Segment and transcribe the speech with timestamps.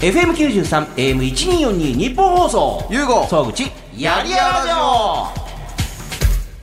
[0.00, 2.86] FM93、AM1242 日本放送。
[2.88, 5.26] ゆうご総口、やりやらじょ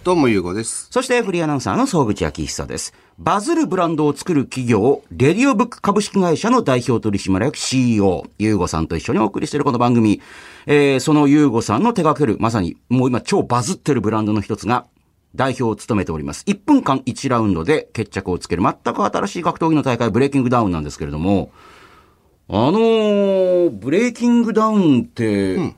[0.03, 0.87] どうもゆうごです。
[0.89, 2.95] そしてフリーアナウンサーの総口昭久です。
[3.19, 10.19] バズるブランドを作る企業、レディオブック株式会社の代表取締役 CEO、ゆうごさんと一緒にお送りしているこの番組。
[10.65, 14.87] えー、そのゆうごさんの手掛ける、まさにもう今超バズってるブランドの一つが、
[15.35, 16.43] 代表を務めております。
[16.47, 21.51] 1分間1ラウンドで決着をつける全く新しい格闘技の大会、ブレイキングダウンなんですけれども、
[22.49, 25.75] あのー、ブレイキングダウンって、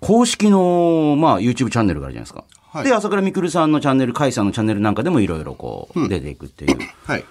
[0.00, 2.44] 公式の、まあ、YouTube チャンネルがあるじゃないですか。
[2.72, 6.78] はいで、朝倉未来さんのチャンネル、甲斐さんのチャンネルなんかでもいろいろこう、出ていくっていう。
[7.04, 7.24] はい。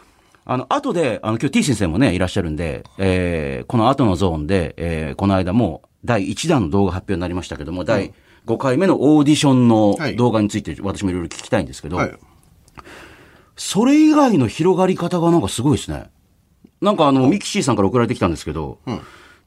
[0.44, 8.14] あの、後で、あの、今日 T 先生もね、いらっしゃるんで、えー、この後のゾーンで、えー、この間も、第1弾の動画発表になりましたけども、第
[8.46, 12.12] 5回目のオーディションのはい動画について、私もいろいろ聞きたいんですけど、はい。
[13.56, 16.10] それ以外の広がり方がなんかすごいですね。
[16.82, 18.80] なんかあの、ミキシーさんから送られてきたんですけど、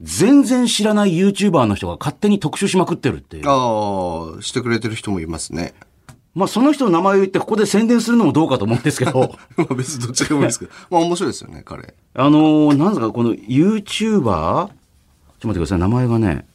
[0.01, 3.49] 全然知らない YouTuber の人が勝手に特集しまくってるっていう。
[3.49, 5.75] ああ、してくれてる人もいますね。
[6.35, 10.71] まあ、その人の名前を言ってここで宣伝するのもどうかと思うんですけど、 まあ別にどっちでもいいですけど。
[10.91, 11.95] まあ面白いですよね、彼。
[12.15, 13.83] あのーなんですか、この YouTuber?
[13.83, 14.71] ちょっ
[15.41, 16.47] と待ってください、名前がね。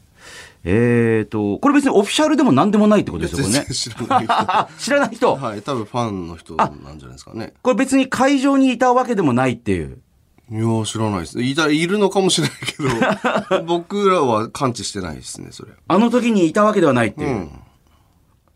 [0.63, 3.65] えーと、これ別にオフィシャルでも何でもないってことですよ、ね。
[3.71, 4.67] 知らない人。
[4.83, 5.35] 知らない人。
[5.35, 7.53] はい、多分ファンの人なんじゃないですかね。
[7.61, 9.99] これ別に会場にいたわけでもないっていう。
[10.49, 11.41] いやー、知らないです。
[11.41, 15.71] いた、いるのかもしれないけど、 僕らは感知してないですね、それ。
[15.87, 17.29] あの時にいたわけではないっていう。
[17.29, 17.49] うん。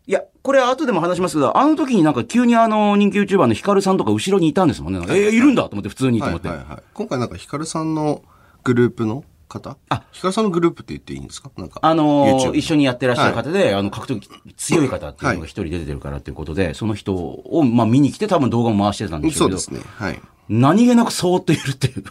[0.06, 5.00] いや、これ後でも話しますけど、あの時になんか急にあの人気 YouTuber のヒカルさんとか後ろにいたんですもんね。
[5.08, 6.48] えーいるんだと思って普通にとはい思って。
[6.48, 6.82] はいはい。
[6.94, 8.22] 今回なんかヒカルさんの
[8.64, 9.76] グループの方？
[9.90, 11.50] あヒカルさんのグループって言っていいんですか？
[11.58, 11.78] なんか。
[11.82, 19.80] あのー一緒にやってらっしゃる方で、あの、格闘技強い方っていうのが一人出てるからっていうことで、その人を、まあ見に来て多分動画も回してたんでけど、そううですね。
[19.98, 20.20] はい。
[20.48, 22.04] 何気なくそーっといるっていう。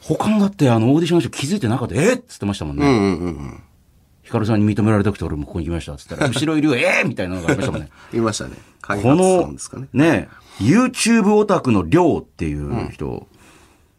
[0.00, 1.94] 他のだってあのオーディションの人気づいてなかった。
[1.94, 2.24] えーっ？
[2.26, 2.86] つってましたもんね。
[2.86, 3.62] うんうんうんうん。
[4.22, 7.90] ヒカルさんに認められたくて俺もここに来ましたっつったら、後ろいるよ、えーみたいなのがありましたもんね。
[8.12, 8.56] いましたね。
[8.80, 10.28] 開こ発さのんですかね。、ね、
[10.60, 13.26] YouTube オタクのりょうっていう人、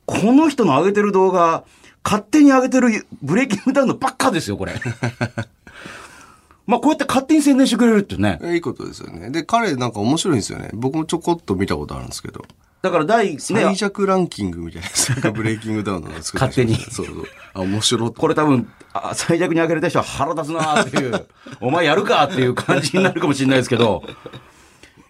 [0.05, 1.63] この人の上げてる動画、
[2.03, 4.73] 勝手に上げてるブレイキングダウンのばっかですよ、これ。
[6.67, 8.39] まあ、こうやって勝手に宣伝してくれるってね。
[8.53, 9.29] いいことですよね。
[9.29, 10.69] で、彼なんか面白いんですよね。
[10.73, 12.43] 僕もちょこっと見たことあるんですけど。
[12.85, 17.25] だから第、ね、最弱ランキングみたいなやつがブレイキングダウンの作勝手にそうそう。
[17.55, 18.13] あ、面白い。
[18.13, 21.25] これ多分、あ最弱に上げられた人は腹立つなっていう、
[21.61, 24.03] お前やるかっていう感じになるかもしれないですけど、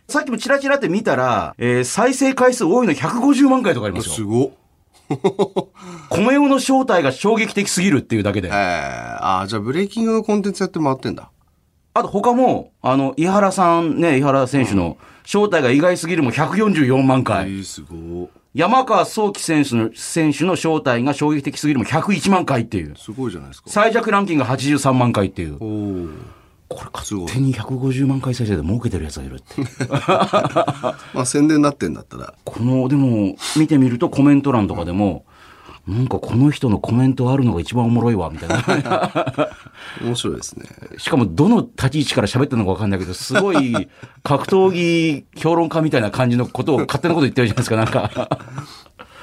[0.07, 4.15] さっきもチラチラって見たら、えー再生回数多いの150万回とかありますよ。
[4.15, 4.51] すごっ。
[6.15, 8.51] 米用の正体が衝撃的すぎるっていうだけでえ。
[8.51, 11.29] ー、あーじゃあブレイキングのコンテンツやって回ってんだ。
[11.97, 17.47] あと他も、あの、井原さんね、井原選手の正体が意外すぎるも144万え回。
[17.47, 18.27] ー、すごっ。
[18.53, 22.97] 山川聡輝選手の、選手の正体が衝撃的すぎるも101万回っていう。
[22.97, 23.69] すごいじゃないですか。
[23.69, 25.55] 最弱ランキングが83万回っていう。
[25.61, 26.07] おお。
[26.67, 29.61] これすごい勝手に150万回再生で儲けてるやつがいるって。
[31.13, 32.33] まあ宣伝になってんだったら。
[32.43, 35.23] この、でも、見てみるとコメント欄とかでも、
[35.87, 39.49] なんかこの人のコメントあるのが一番おもろいわ、みたいな。
[40.01, 40.65] 面白いですね。
[40.97, 43.87] しかも、どの立ち位置から喋ってるのかわかんないけど、すごい、
[44.23, 48.29] 格闘技評論家みたいな感じのことを、勝手なこと言ってるじゃないですか、なんか。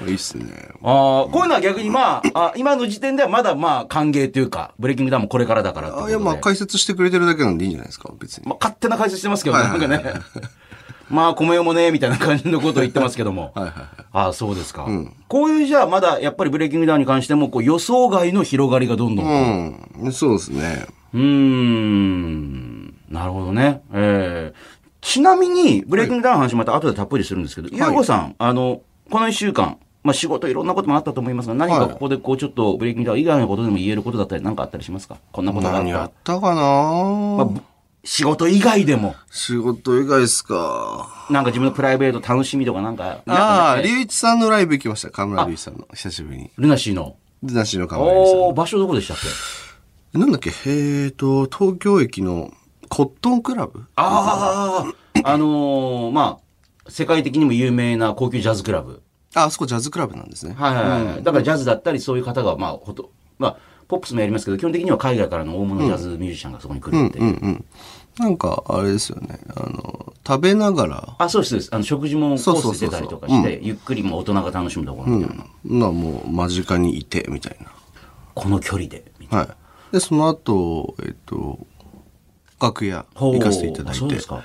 [0.06, 0.45] いいっすね。
[0.83, 8.47] ああ、こういうのは逆にまあ、あ今の時点ではまだまあ、歓迎というか、ブレイキングダウンもこれからだからいや、まあ解説してくれてるだけなんでいいんじゃないですか、別に。
[8.47, 10.21] まあ、勝手な解説してますけどね、はいはいはいなんかね。
[11.12, 13.53] まあ、米代もね、みたいな感じのことを言ってますけども。
[13.55, 13.89] はいはいはい。
[14.12, 14.89] ああ、そうですか。
[15.28, 19.31] こういうじゃあ、まだやっぱりブレイキングダウンに関しても、こう予想外の広がりがどんどんと。
[20.05, 20.12] うん。
[20.12, 20.87] そうですね。
[21.15, 22.95] うーん。
[23.11, 23.83] なるほどね。
[23.93, 35.17] えーちなみに、ブレイキングダウンの話また後でたっぷりするんですけど、ゆうごさん、あの、この一週間、まあ仕事いろんなこともあったと思いますが、何かはいここでこうちょっとブレイキングダウン以外のことでも言えることだったり何かあったりしますか？
[35.33, 35.83] こんなことがあっ。
[35.83, 37.62] 何やったたかな、
[38.04, 41.26] 仕事以外でも、仕事以外ですか。
[41.30, 45.10] なんか自分のプライベート楽しみとかなんか、ああ、隆一さんのライブ行きました。
[45.10, 45.86] 河村隆一さんの。
[45.92, 46.50] 久しぶりに。
[46.56, 47.16] ルナシーの。
[47.43, 49.16] で、なしの河村隆一さん場所どこでしたっ
[50.12, 50.19] け？
[50.19, 50.50] なんだっけ？
[50.50, 52.52] えーと、東京駅の
[52.88, 53.84] コットンクラブ？
[53.94, 54.84] あ
[55.25, 56.40] あ、あのーま
[56.87, 59.00] あ、世界的にも有名な高級ジャズクラブ。
[59.34, 60.55] あ、あそこジャズクラブなんですね。
[60.58, 61.22] はいはいはい。
[61.22, 63.56] だからジャズだったりそういう方が、まあ、ほと、まあ、
[63.93, 67.25] ポップスもやりますけど、基本的には海外からの大物ジャズミュージシャンがそこに来るっていう。
[67.25, 67.65] うんうん。
[68.19, 69.39] なんか、あれですよね。
[69.55, 71.75] あの、食べながら、あ、そうですそうです。
[71.75, 75.44] あの、食事もコースしてたりとかして、ゆっくりも大人が楽しむところみたいな。
[75.65, 77.59] なもう間近にいて、みたい
[78.35, 79.44] この距離で、みたいな。
[79.44, 79.49] な。
[79.50, 79.56] は
[79.91, 79.93] い。
[79.93, 81.59] で、その後、えっと、
[82.62, 84.43] 楽屋行かせていただいてそうです、か。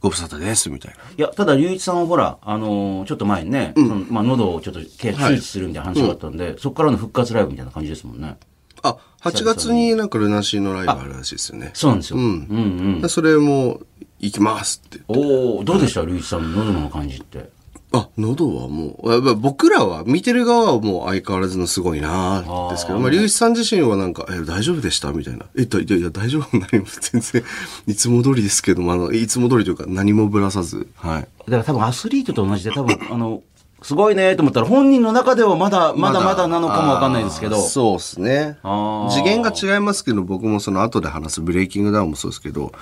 [0.00, 0.98] ご無沙汰です、みたいな。
[1.16, 8.36] いや、ただ、隆一さんはほら、あのーちょっと前にね、そのまあ、喉をちょっと手術するみたいな話があったんで、そこからの復活ライブみたいな感じですもんね。
[8.84, 11.70] あ、8月になんかルナシーのライブあるらしいですよね。
[11.74, 12.18] そうなんですよ。
[12.18, 12.28] うん、う
[12.98, 13.80] ん、でそれも、
[14.20, 15.00] 行きますって。
[15.08, 16.00] おおどうでした？
[16.02, 17.50] 隆一さんの喉の感じって。
[17.92, 25.12] あ、喉はもう、やっぱ僕らは、見てる側はもう相変わらずのすごいなーですけど、まあ、隆一さん自身はなんか、え、大丈夫でした？
[25.12, 25.46] みたいな。
[25.56, 27.44] え、だいや、いや、大丈夫何も 全然、
[27.86, 31.20] いつも通りですけども、あの、いつも通りというか何もぶらさず、はい。
[31.20, 33.42] だから多分アスリートと同じで、多分、あの、
[33.84, 37.60] すごいねと思ったら、本人の中ではまだ、まだまだなのかもわかんないですけど。
[37.60, 38.56] そうですね。
[39.10, 42.72] 次元が違いますけど、僕もその後で話すブレイキングダウンもそうですけど、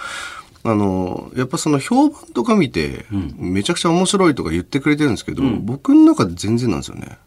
[0.65, 3.05] あの、やっぱその評判とか見て、
[3.37, 7.19] めちゃくちゃ面白いとか言ってくれてるんですけど、僕の中で全然なんですよね。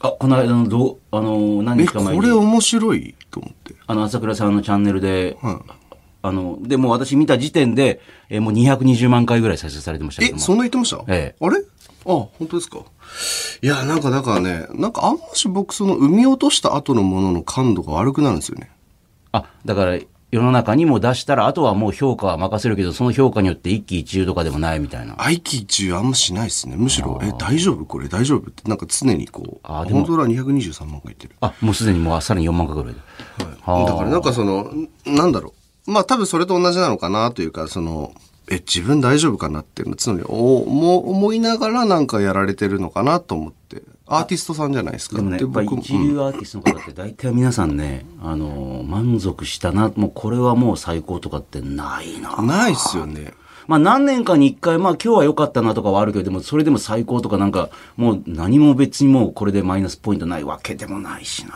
[0.00, 2.20] あ、この間のどう、あの、何え、日か前に。
[2.20, 3.76] これ面白いと思って。
[3.86, 5.56] あの、朝倉さんのチャンネルで、はい
[6.24, 10.38] あの、でもう私見た時点で、えーもう220万回ぐらい再生されてましたけどえ、も。
[10.40, 10.98] そんな言ってました？
[11.08, 11.58] ええあれ？
[12.04, 12.78] あ、本当ですか？
[13.62, 18.70] いや、なんかだからね、なんかあんまし僕その生み落とした後のものの感度が悪くなるんですよね。
[19.32, 19.98] あ、だから、
[20.30, 25.14] 世の中にも出したら、あとはもう評価は任せるけど、その評価によって一喜一憂とかでもないみたいな。
[25.18, 26.76] 愛機一憂あんましないですね。
[26.76, 27.84] むしろ、え、大丈夫？
[27.84, 28.48] これ大丈夫？
[28.48, 31.36] って、なんか常にこう、あでも本当だ223万回いってる。
[31.42, 33.00] あ、もうすでにもうさらに4万回ぐらいで。
[33.60, 33.86] はい。
[33.86, 35.52] だからなんかその、んなんだろ
[35.86, 35.90] う。
[35.90, 38.14] まあ多分それと同じなのかなというか、その、
[38.50, 43.82] え、自分大丈夫かなっていうの常にお思思いながらなんかやられてるのかなと思って。
[44.06, 45.16] アーティストさんじゃないですか。
[45.16, 52.42] でもね、やっぱ一流アーティストの方って大体皆さんね、あのー、満足したな、もうこれはもう最高とかってないな。
[52.42, 53.32] ないっすよね。
[53.68, 61.54] まあ何年かに一回、まあ今日は良かったなとかはあるけど、でもそれでも最高とかなんか、もう何も別にもうこれでマイナスポイントないわけでもないしな、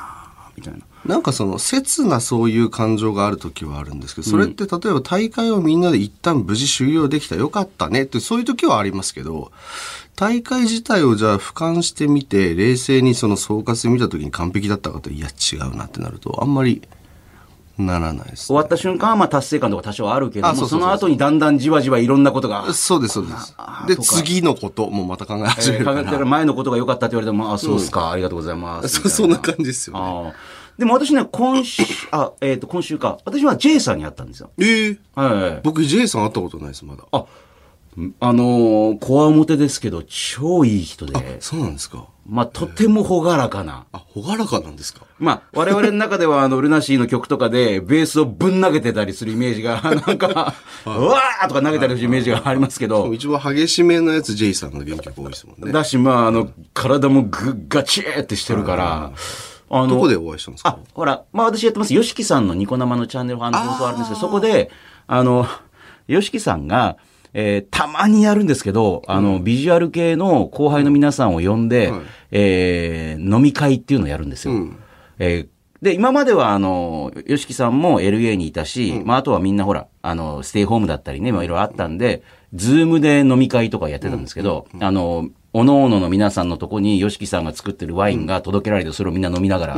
[0.56, 0.81] みたいな。
[1.06, 9.53] なんかその切なそういう感情がある時はあるんですけど、それって例えば大会をみんなで一旦無事終了できたよかったねってそういう時はありますけど、
[10.17, 16.82] 大会自体をじゃあ俯瞰してみて、冷静にその総括で見た時に完璧だったかと、いや違うなってなると、あんまり
[17.79, 18.56] ならないです終。
[18.56, 23.55] わった瞬間はまあ達成感とか多少あるけども、その後にだんだんじわじわいろんなことが、そうです、そうです。
[23.87, 26.03] で、次のこともまた考え始めえーるから。
[26.03, 28.88] 考えたら前のことが良かったって言われても、あ、そうっすか、ありがとうございます。
[29.00, 30.32] そうそんな感じですよね。
[30.78, 33.19] でも私ね、今週、あ、えっ、と、今週か。
[33.25, 34.50] 私は J さんに会ったんですよ。
[34.58, 35.61] ええはい。
[35.62, 37.05] 僕 J さん会ったことないです、まだ。
[37.12, 37.25] あ、
[38.20, 42.08] あのー、こわもてですけど、超いい人で、そうなんですか。
[42.28, 43.87] まあ、とてもほがらかな。
[43.93, 45.06] あ、ほがらかなんですか。
[45.19, 55.72] まあ、我々の中では、あの、ルナシーの曲とかで、ベースをぶん投げてたりするイメージが、 なんか、うわーとか投げたりするイメージがありますけど、一番激しめのやつ J さんが原曲多いですもんね。
[55.72, 59.12] だし、まあ、あの、体もぐっガチーってしてるから、
[59.71, 60.71] あの、どこでお会いしたんですか？
[60.71, 61.93] あ、ほら、まあ私やってます。
[61.95, 64.71] ヨシキさんのニコ生のチャンネルファンの放送あるんですけど、そこで、
[65.07, 65.47] あの、
[66.09, 66.97] ヨシキさんが、
[67.35, 72.01] えーたまにやるんですけど、あの、ビジュアル系の後輩の皆さんを呼んで、はい。
[72.33, 74.55] えー飲み会っていうのをやるんですよ。
[74.55, 74.77] うん。
[75.19, 75.49] えー
[75.83, 82.23] で、今までは、あの、ヨシキさんも LA にいたし、まあ、あとはみんなほら、あの、ステイホームだったりね、まあ、いろいろあったんで、
[82.55, 89.76] ズームで飲み会とかやってたんですけど、あの、おのおのの皆さんのとこに、ヨシキさんが作ってるワインが届けられて、それをみんな飲みながら、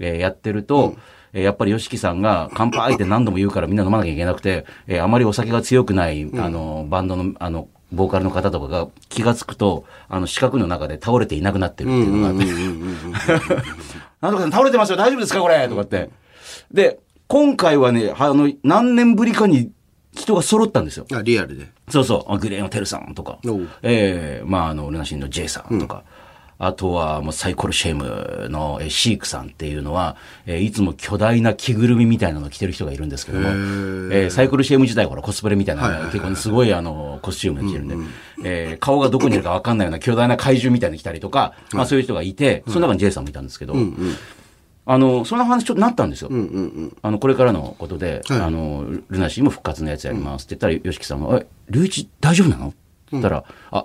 [0.00, 0.94] えーやってると、
[1.32, 12.44] えーやっぱりヨシキさんが乾杯って何度も言うからみんな飲まなきゃいけなくて、えーあまりお酒が強くない、あの、バンドの、あの、ボーカルの方とかが気がつくと、あの、四角の中で倒れていなくなってるっていうのがあって、
[14.20, 16.10] なんとか倒れてますよ、大丈夫ですかこれとかって。
[16.72, 19.70] で、今回はね、あの、何年ぶりかに
[20.14, 21.06] 人が揃ったんですよ。
[21.12, 21.68] あ、リアルで。
[21.88, 23.38] そうそう、あグレーのテルさんとか。
[23.82, 26.02] ええまあ、あの、ルナシーの J さんとか、
[26.62, 37.94] あとは、もうサイコロシェームのえーシークさんっていうのは、えーいつも巨大な着ぐるみみたいなのを着てる人がいるんですけども、えーサイコロシェーム自体はほらコスプレみたいな、結構ねすごいあの、コスチュームで着てるんで、
[38.44, 43.72] えー顔がどこにいるかわかんないような巨大な怪獣みたいに来たりとか、まあそういう人がいて、その中に J さんもいたんですけど、
[44.86, 46.30] あの、そんな話ちょっとなったんですよ。
[47.02, 48.40] あの、これからのことで、はい。
[48.40, 52.68] あの、ルナシーも復活のやつやりますって言ったら、ヨシキさんが、え、龍一大丈夫なの？
[52.68, 52.76] って
[53.12, 53.84] 言ったら、あ、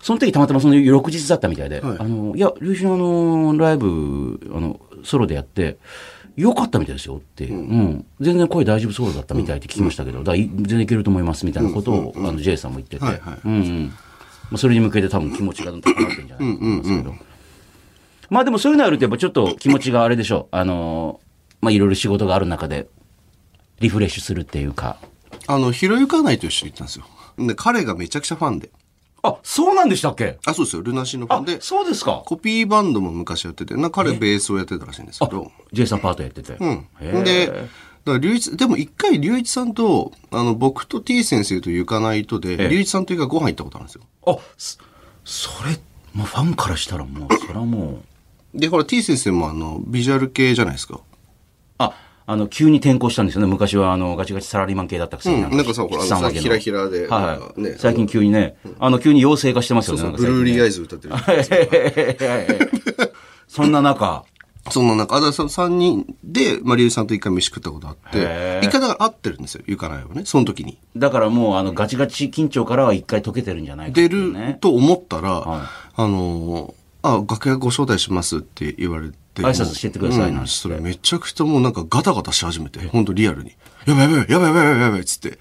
[0.00, 1.96] その時たまたまその翌日だったみたいで、はい。
[1.98, 5.78] あの、いや、龍一のあの、ライブ、あの、ソロでやって、
[6.36, 13.38] よかったみたいですよって、うん、全然声大丈夫そうだったみたいって聞きましたけど、だ全然いけると思いますみたいなことを、あの、J さんも言ってて、はいはい。
[13.44, 13.52] うん。
[13.52, 13.86] うん。
[13.86, 17.14] まあ、それに向けて多分気持ちが高まってるんじゃないかと思いますけど。
[18.30, 20.56] まあでもそういうのやるとやっぱちょっと気持ちがあれでしょう。
[20.56, 21.24] あのー
[21.60, 22.88] まあいろいろ仕事がある中で、
[23.80, 24.98] リフレッシュするっていうか。
[25.46, 27.06] あの、ひろゆかないと一緒に行ったんですよ。
[27.38, 28.70] で、彼がめちゃくちゃファンで。
[29.22, 30.38] あ、そうなんでしたっけ？
[30.44, 30.82] あ、そうですよ。
[30.82, 32.22] ルナシーのファあンで、、そうですか。
[32.26, 35.50] コピーバンドも昔やってて、な彼ベースをやってたらしいんですけど。
[35.72, 36.54] J さんパートやってて。
[36.60, 37.24] うん。
[37.24, 37.52] で、か
[38.04, 44.02] ら、隆一、でも一回隆一さんと、あの、僕と T 先生と行かないとで、え隆一さんと一回ご飯行ったことあるんですよ。
[44.26, 44.78] あ、そ
[45.24, 45.78] それ、
[46.14, 48.02] まあ、ファンからしたらもう、それはもう、
[48.54, 51.00] で、ほら T 先生もあの、ビジュアル系じゃないですか？
[51.78, 51.92] あ、
[52.26, 53.48] あの、急に転校したんですよね。
[53.48, 55.42] 昔は、あの、ガチガチサラリーマン系だったくせに。
[55.42, 57.60] うんなんかさほら七三分けのひらひらではい。
[57.60, 60.00] ね最近急にね、あの、急に妖精化してますよね。
[60.02, 60.76] そうそう、ブルーリーアイズ。
[60.76, 61.14] ズ歌ってる。
[63.48, 64.24] そんな中、
[64.70, 70.78] そんな中、あだから3人で、まあ、隆一さんと一回飯食ったことあって一回だから会ってるんですよ、ゆかないはね、その時に。
[70.96, 74.56] だからもう、あの、ガチガチ緊張からは一回解けてるんじゃないかって出る。
[74.60, 75.60] と思ったら、はい
[75.96, 76.72] あのー
[77.04, 79.42] あ、楽屋ご招待しますって言われて。
[79.42, 83.54] 挨拶してってくださいなんてうんそれめちゃくちゃもうなんかガタガタし始めて、本当リアルに。
[83.86, 85.28] やばいやばいやばいやばいやばいやばいっつって。
[85.28, 85.38] え、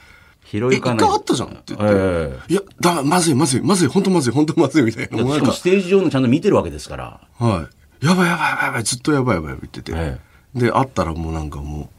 [0.58, 0.98] 一拾いかない。
[1.00, 1.86] 回あったじゃんって言って。
[1.96, 5.24] えいや、だ、まずいまずいまずい、本当まずい本当まずいみたいな。
[5.24, 7.22] もしかもス、テージ上のちゃんと見てるわけですから。
[7.40, 7.68] は
[8.02, 8.06] い。
[8.06, 9.94] やばいやばいやばいやばい、ずっとやばいやばい言ってて。
[9.96, 10.20] え
[10.54, 11.90] で、会ったらもうなんかも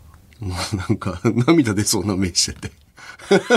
[0.43, 2.73] う、もうなんか 涙出そうな目してて。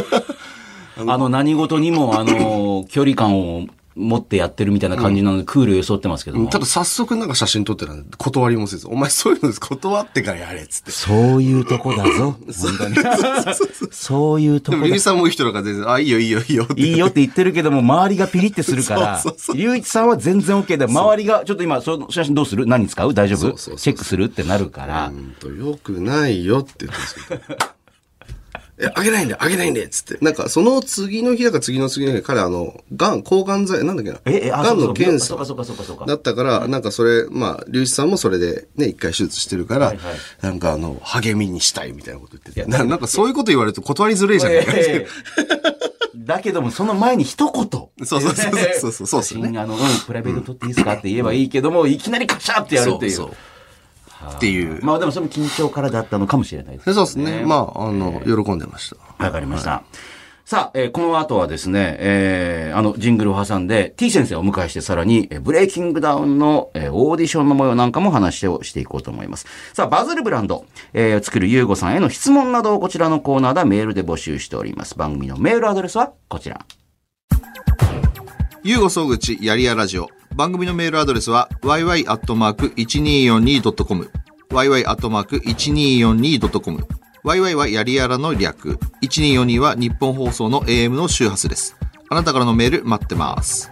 [1.06, 6.48] あの、何事にも、あの、距離感を持ってやってるみたいな感じなので、クール装ってますけども。
[6.50, 10.92] ただ早速なんか写真撮ってたんで、断りもせず、お前そういうの断ってからやれっつって。
[10.92, 12.38] そういうとこだぞ。
[12.62, 12.96] 本当に。
[13.92, 16.82] そういうとでも、リリこだーさんもいい人だから全然、あ、いいよいいよいいよって。
[16.82, 22.66] いいよって言ってるけども、周りがピリってするから そうそう、龍一さんは全然 OK で、周りが、ちょっと今、その写真どうする？
[22.68, 23.14] 何使う？
[23.14, 23.54] 大丈夫？
[23.58, 26.98] チェックするってなるからほ、んと、よくないよって言って
[27.32, 27.77] るんですよ。
[28.80, 30.24] え、あげないんで、あげないんでっつって。
[30.24, 34.20] なんか、その次の日だか次の次の日、彼あの、がん、抗がん剤、なんだっけな？
[34.26, 36.06] え、え、あ、がんの検査そうかそうかそうかそうか。
[36.06, 42.66] だったから、なんかそれ、まあ、隆一さんもそれでね、一回手術してるから、はいはいなんかあの、励みにしたいみたいなこと言ってて。
[42.70, 45.06] ななんかそういうこと言われると断りづれえじゃない？
[46.16, 47.64] だけども、その前に一言。
[47.64, 50.94] そうそうそうそうそうそうっすよね写真あの、うん、プライベート撮っていいですか？
[50.94, 53.12] って言えばいいけども、いきなりカシャってやるっていう。
[53.12, 53.36] そうそう
[54.36, 54.84] っていう。
[54.84, 56.94] まあでもその緊張からだったのかもしれないですね。
[56.94, 57.44] そうですね。
[57.46, 59.26] まあ、あの、喜んでました。
[59.26, 59.84] わかりました。
[60.46, 69.46] さあ、えーこの後はですね、えーあの、ジングルを挟んで、T 先生をお迎えして、さらに、えーブレイキングダウンの、えーオーディションの模様なんかも話をしていこうと思います。
[69.74, 74.98] さあ、バズるブランド、えー作るゆうごさんへの質問などをこちらのコーナーでメールで募集しております。
[74.98, 76.66] 番組のメールアドレスはこちら。
[78.64, 80.08] ゆうご総口やりやラジオ。
[80.38, 84.12] 番組のメールアドレスは yy.1242.com。
[84.52, 86.88] yy.1242.com。
[87.24, 88.78] yy はやりやらの略。
[89.02, 91.76] 1242は日本放送の AM の周波数です。
[92.10, 93.72] あなたからのメール待ってます。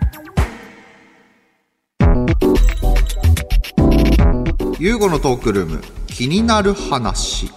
[4.79, 5.83] ゆうごのトークルーム。
[6.07, 7.51] 気になる話。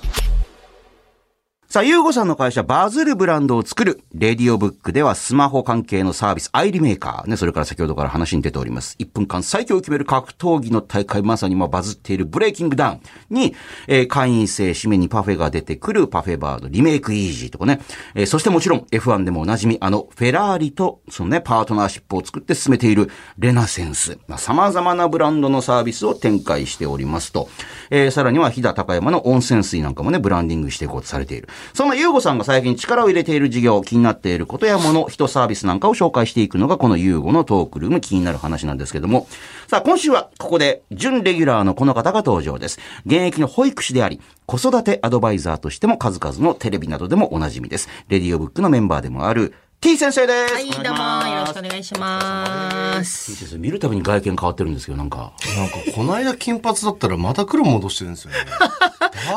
[1.70, 8.96] さあ、ゆうごさんの会社、バズるブランドを作る、レディオブックではスマホ関係のサービス、アイリメーカー、ね、それから先ほどから話に出ております。
[8.98, 13.54] 1分間最強を決める格闘技の大会、まさに今バズっているブレイキングダウンに、
[13.86, 17.80] えー会員制締めにパフェが出てくるパフェバード、リメイクイージーとかね、
[18.14, 27.50] えーそしてもちろん F1 でもおなじみ、あの、フェラーリと、そのね、パートナーシップを作って進めているレナセンス、まあ、様々なブランドのサービスを展開しておりますと、
[27.90, 31.48] えーさらには飛騨高山の温泉水なんかもね、ブランディングしていこうとされている。
[31.74, 39.26] そんなユーゴさんが最近力を入れている事業、気になっていることやもの、人サービスなんかを紹介していくのが、このユーゴのトークルーム気になる話なんですけども。
[39.68, 42.78] さあ、今週はここで、準レギュラーのこの方が登場です。
[43.06, 47.88] 現役の保育士であり、子育てアドバイザーとしても数々のテレビなどでもおなじみです。
[48.08, 50.54] レディオブックのメンバーでもある T 先生です。
[50.54, 53.30] はい、どうも、よろしくお願いします。
[53.30, 55.32] T 先生、見るたびに外見変わってるんですけど、なんか。
[55.56, 58.38] なんか、この間金髪だったらまた黒戻してるんですよね。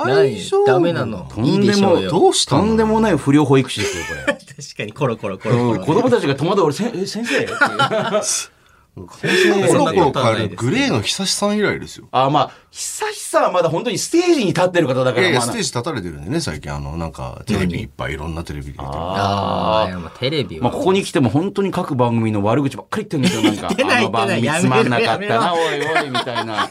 [0.04, 1.30] 大丈夫ダメなの。
[1.32, 2.10] といいんでも、でしょうよ。
[2.10, 2.62] どうしたの？
[2.62, 4.34] とんでもない不良保育士ですよ、これ。
[4.34, 4.38] 確
[4.78, 5.86] かにコロコロコロコロ。
[5.86, 7.22] 子供たちが戸惑う、俺、先生？
[7.22, 7.50] っていう。
[8.94, 12.10] コロコロ変えるグレーの久しさん以来ですよ。
[12.12, 16.74] あ、まあ、久々はまだ本当にステージに立ってる方だから、いやいや、まあステージ立たれてるんでね、最近。
[16.74, 18.90] あの、なんか、テレビいっぱいいろんなテレビで出てる。
[18.92, 20.66] ああ、テレビは。
[20.66, 23.76] まあ、ここに来ても本当に各番組の悪口ばっかり言ってるんですよ、なんか。
[23.76, 26.70] 言ってないあの番組言ってないつまんなかったやな、おいおい、みたいな。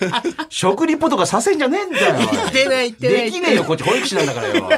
[0.50, 2.16] 食リポとかさせんじゃねえんだよ。
[2.18, 4.68] 言ってない言ってないできねえよ、こっち保育士なんだからよ。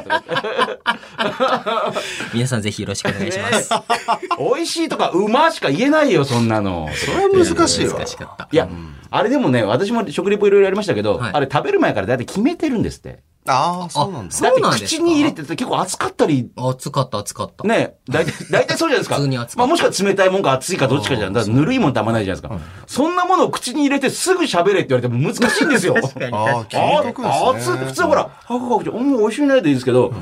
[2.34, 3.70] 皆さんぜひよろしくお願いします。
[4.38, 6.88] 美味しいとか、うましか言えないよ、そんなの。
[6.94, 7.94] それは難しいわ。
[7.94, 8.48] 難しかった。
[8.50, 8.68] いや、
[9.10, 13.22] あれでもね、私も食リポいろいろやりましたけど、はいあれ食べる前から大体決めてるんですって。
[13.46, 14.34] ああ、そうなんだ。
[14.34, 17.66] そうなんだってですか口に入れてて結構熱かったり、熱かった熱かった。
[17.66, 19.16] ね、大体、 大体そうじゃないですか。
[19.16, 21.32] 普通に熱かったまあもしくは冷たいもんか熱いかどっちかじゃん。
[21.32, 22.60] だからぬるいもんってあんまないじゃないですか。
[22.86, 25.94] そんなものを口に入れてすぐ喋れって言われても難しいんですよ。
[25.94, 26.84] 確かにああ、確かに。
[26.84, 27.76] 聞いとくんあですね。
[27.76, 30.12] 熱い普通ほら、ハクハクして、うん、美味しいねでいいんですけど、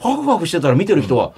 [0.00, 1.32] ハクハクしてたら見てる人は、は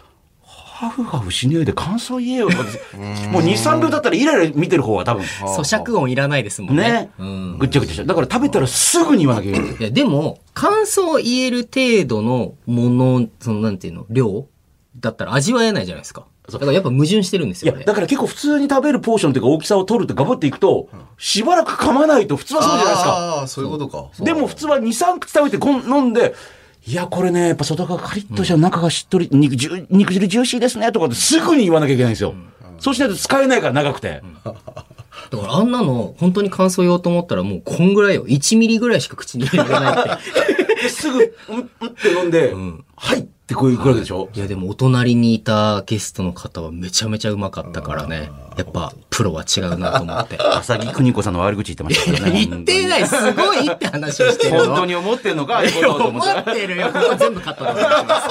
[0.81, 2.97] ハフハフしねえで感想言えよとかって
[3.29, 5.25] もう2、3秒だったらイライラ見てる方は多分。
[5.25, 6.83] 咀嚼音いらないですもんね。
[6.85, 7.59] ねうん。
[7.59, 8.05] ぐっちゃぐちゃして。
[8.05, 9.71] だから食べたらすぐに言わなきゃいけない。
[9.73, 14.47] いや、でも、感想を言える程度のもの、その、なんていうの、量
[14.99, 16.25] だったら味わえないじゃないですか。
[16.51, 23.11] だからやっぱ矛盾してるんですよ、ね。、いやだから結構普通に食べるポーションというか大きさを取るとガブっていくと、しばらく噛まないと普通はそうじゃないですか。
[23.11, 24.09] ああ、そういうことか。
[24.25, 26.35] でも普通は2、3口食べてこん飲んで、
[26.91, 32.35] いや、これね、やっぱ外側カリッとした中がしっとり、肉汁、肉汁ジューシーですね、とかってすぐに言わなきゃいけないんですよ。
[32.81, 34.23] そうしないと使えないから長くて。
[34.43, 34.53] だ
[35.39, 38.27] からあんなの、本当に感想言おうと思ったらもうこんぐらいよ。
[38.27, 40.75] 1ミリぐらいしか口に入れられないって。
[40.83, 42.53] ですぐ、うん、うんって飲んで、
[42.97, 44.29] はいってこういうくわけでしょ？
[44.33, 48.31] いやでもお隣にいたゲストの方はめちゃめちゃうまかったからね。
[48.57, 50.37] やっぱプロは違うなと思って。
[50.55, 52.47] 浅木邦子さんの悪口言ってましたからね。
[52.49, 54.67] 言ってない、すごいって話をしてるの。
[54.71, 56.67] 本当に思ってんのか、ああいうこと思思って。
[56.67, 56.87] るよ。
[56.93, 58.29] ここ全部カットでお願いします。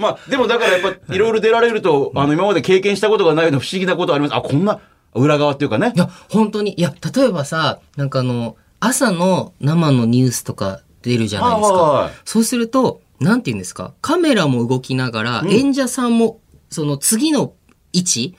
[0.00, 4.34] まあ、でもだからやっぱ、いろいろ出られると、あの、今まで経験したことがないような不思議なことあります。
[4.36, 4.78] あ、こんな、
[5.14, 5.98] 裏側っていうかねい。
[5.98, 6.74] や、本当に。
[6.78, 12.12] いや、例えばさ、なんかあの、朝の生のニュースとか出るじゃないですかはいはいはい。
[12.24, 16.40] そうすると、なんて言うんですか、カメラも動きながら、演者さんも、
[16.70, 17.54] その次の
[17.92, 18.36] 位置に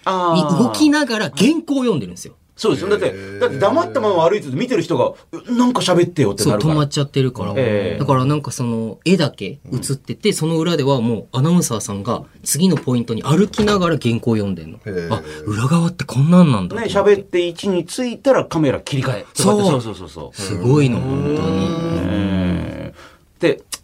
[0.57, 2.35] 動きながら原稿を読んでるんですよ。
[2.55, 2.89] そうですよ。
[2.89, 6.73] だって、だって黙ったまま歩いてて見てる人が、うなんか喋ってよってそう、なるから。
[6.75, 7.53] 止まっちゃってるから。
[7.57, 14.79] ええだからなんかその、絵だけ映ってて、その裏ではもうアナウンサーさんが次のポイントに歩きながら原稿を読んでんの。
[14.85, 16.87] えあ、裏側ってこんなんなんだとね。
[16.87, 19.25] 喋って位置についたらカメラ切り替え。
[19.33, 20.39] そうとかってそうそうそうそう。
[20.39, 22.42] すごいの、本当に。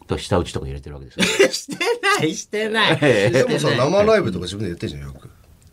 [0.08, 1.25] と下打ちとか入れてるわけですよ。
[1.51, 1.78] して
[2.20, 2.98] ない、してない。
[3.01, 5.30] えでもさ、生ライブとか自分でやってんじゃん、よく。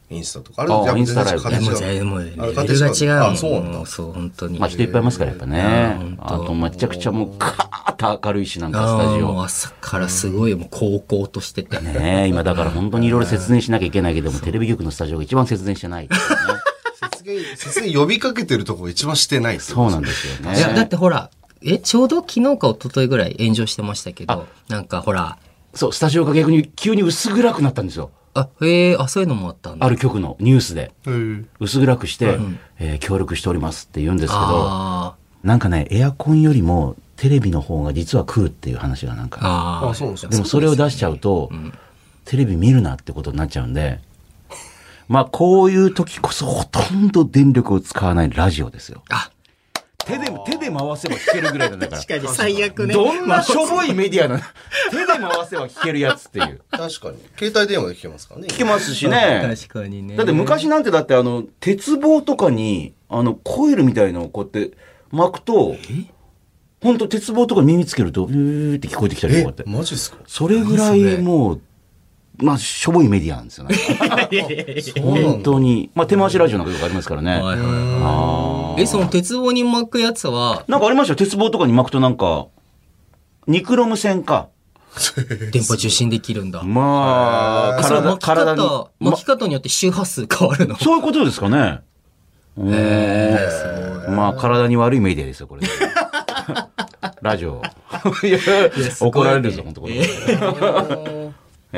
[0.08, 0.62] インスタとか。
[0.62, 3.32] あれ、あインスタライブもう、形じゃあもう、レあベルが違うもん。
[3.32, 4.58] あそうなんそう、本当に。
[4.58, 6.16] まあ人いっぱいいますから、やっぱね。
[6.20, 9.30] あと、めちゃくちゃもう、カーッと明るいし、なんかスあタジオ。
[9.30, 11.80] ーもう朝からすごい、もう、高校としてて。
[11.80, 16.08] ねえ今だから本当にいろいろ 節電しなきゃいけないけども、テレビ局のスタジオが一番節電してない。
[17.12, 20.56] 節電、節電呼びかけてるとこが一番してないそうなんですよね。
[20.56, 21.30] いや、だってほら、
[21.66, 25.38] え、ちょうど昨日か一昨日ぐらい炎上してましたけど、なんかほら、
[25.74, 28.10] そう、スタジオが逆に急に薄暗くなったんですよ。
[28.34, 29.84] あ、へえ、あ、そういうのもあったんだ。
[29.86, 30.92] ある局のニュースで。
[31.58, 32.38] 薄暗くして、
[32.78, 39.40] えー協力しておりますって言うんですけど、あなんかね、エアコンよりもテレビの方が実は来るっていう話がなんーか。
[39.90, 41.50] あそうですよでもそれを出しちゃうと、
[42.24, 44.00] テレビ見るなってことになっちゃうんで、
[45.08, 49.02] まあこういう時こそほとんど電力を使わないラジオですよ。
[49.08, 49.30] あ、
[50.06, 52.00] 手で、手で回せば聞けるぐらいなんだから。
[52.00, 52.94] 確かに最悪ね。
[52.94, 54.42] どんなしょぼいメディアなの？
[54.90, 56.62] 手で回せば聞けるやつっていう。
[56.70, 57.18] 確かに。
[57.38, 58.48] 携帯電話で聞けますからね。
[58.48, 59.56] 聞けますしね。
[59.56, 60.16] 確かにね。
[60.16, 64.76] だって昔なんてだってあの、鉄棒とかに、あの、コイルみたいのをこうやって
[65.10, 65.76] 巻くと、
[66.82, 69.64] 本当鉄棒とかに耳つけると、ビューって聞こえてきたりとえかって。
[69.66, 70.18] マジっすか？
[70.26, 71.60] それぐらいもう、
[72.38, 73.76] まあ、しょぼいメディアなんですよね。
[75.00, 75.90] 本当に。
[75.94, 77.30] まあ、手回しラジオなんかよくありますからね。
[77.32, 81.16] はいはいえ、その鉄棒に巻くやつは、なんかありましたよ。
[81.16, 82.46] 鉄棒とかに巻くとなんか、
[83.46, 84.48] ニクロム線か。
[85.52, 86.62] 電波受信できるんだ。
[86.62, 88.18] まあ、体、に。
[88.18, 90.76] 方、巻き方によって周波数変わるの？
[90.76, 91.80] そういうことですかね。
[92.56, 95.62] うんまあ、体に悪いメディアですよ、これ。
[97.20, 97.62] ラジオ。
[99.00, 101.15] 怒られるぞ、本当これ。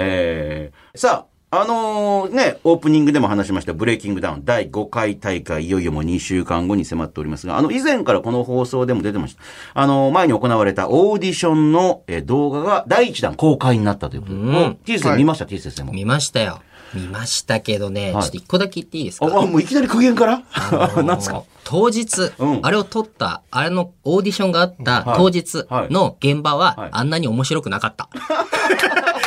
[0.01, 9.43] えーさあ、あのーね、オープニングでも話しました、ブレイキングダウン第5回大会、いよいよもう2週間後に迫っておりますが、あの、以前からこの放送でも出てました。
[9.75, 14.41] あのー前に行われたオーディションの、えー動画が第1弾公開になったということで。
[14.41, 14.57] うん。
[14.57, 15.93] お T 先生見ました、T 先生も。
[15.93, 16.61] 見ましたよ。
[16.95, 18.23] 見ましたけどね、はい。
[18.23, 19.27] ちょっと一個だけ言っていいですか？
[19.27, 20.43] あ、あもういきなり苦言から？
[20.53, 21.43] あのー なんですか？
[21.65, 22.61] 当日、うん。
[22.63, 25.19] あれを撮った、あれのオーディションがあったはい。
[25.19, 25.93] 当日はい。
[25.93, 26.81] の現場はい。
[26.81, 28.05] は、あんなに面白くなかった。
[28.05, 28.09] い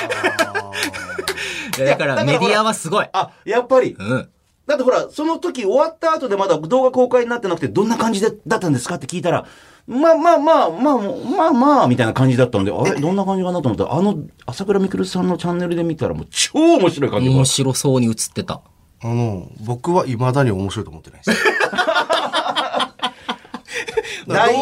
[1.85, 3.09] やだからメディアはすごい。
[3.13, 3.95] あ、やっぱり。
[3.97, 4.29] うん。
[4.67, 9.45] だってほら、その時終わった後でまだ動画公開になってなくて、どんな感じでだったんですかって聞いたら、
[9.87, 13.01] まあまあまあまあ、まあまあ、みたいな感じだったんで、あれ？
[13.01, 17.45] どんな感じかなと思ったら、あの、朝倉未来さんのチャンネルで見たらもう超面白い感じが面。
[17.45, 18.61] 白そうに映ってた。
[19.03, 21.43] あの、僕は未だに面白いと思ってないです。
[24.27, 24.55] 代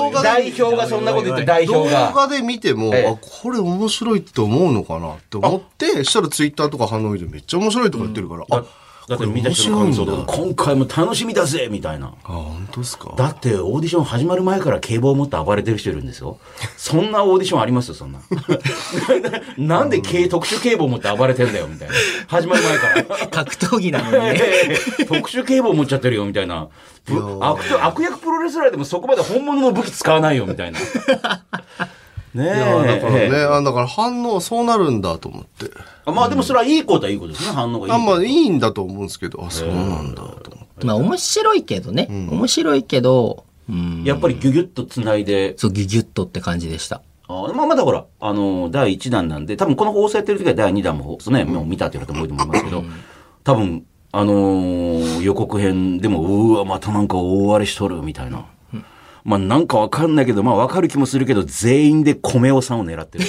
[0.57, 2.11] 表がそんなこと言って、代動表が。
[2.15, 8.63] 画で見ても、ええあ、これ面白いって思うのかなって思って、したらツイッターとか反応見てめっちゃ面白いとか言ってるから、あ、
[9.07, 12.13] だって見た人の感想と今回も楽しみだぜみたいな。
[12.23, 13.11] あ、本当ですか？
[13.17, 16.37] だってオーディション始まる前から警棒を持って暴れてる人いるんですよ。
[16.77, 17.89] そんなオーディションあります？
[17.89, 18.19] よ、そんな。
[19.57, 21.93] なんで警特殊警棒を持って暴れてんだよ、みたいな。
[22.27, 23.27] 始まる前から。
[23.29, 24.37] 格闘技なのにね。
[24.69, 26.67] ええ特殊警棒持っちゃってるよ、みたいな。
[27.09, 30.79] ぶ悪悪役プロレスラーでもそこまで本物の武器使わないよ、みたいな。
[32.33, 35.71] ねいや、だからえね、あだから反応そうなるんだと思って。
[36.05, 37.93] まあでもそれはいいことはいいことですね、反応がいい。
[37.93, 40.85] あ、まあいいんだと思うんですけど、あ、そうなんだと思って。
[40.85, 42.07] まあ面白いけどね。
[42.09, 44.03] 面白いけど、うん。
[44.03, 47.01] やっぱりギュギュッと繋いで、そう、ギュギュッとって感じでした。
[47.27, 52.83] あまあまだほら、あの、第1弾なんで、多分この放送やってる時は第2弾も放送ね、もう見たっていう方も多いと思いますけど、
[53.43, 58.45] 多分、あのー予告編でも、うわ、またなんか大荒れしとるみたいな。
[59.25, 63.25] まあなんかわかんないけど、まあわかる気もするけど、全員で米尾さんを狙ってる。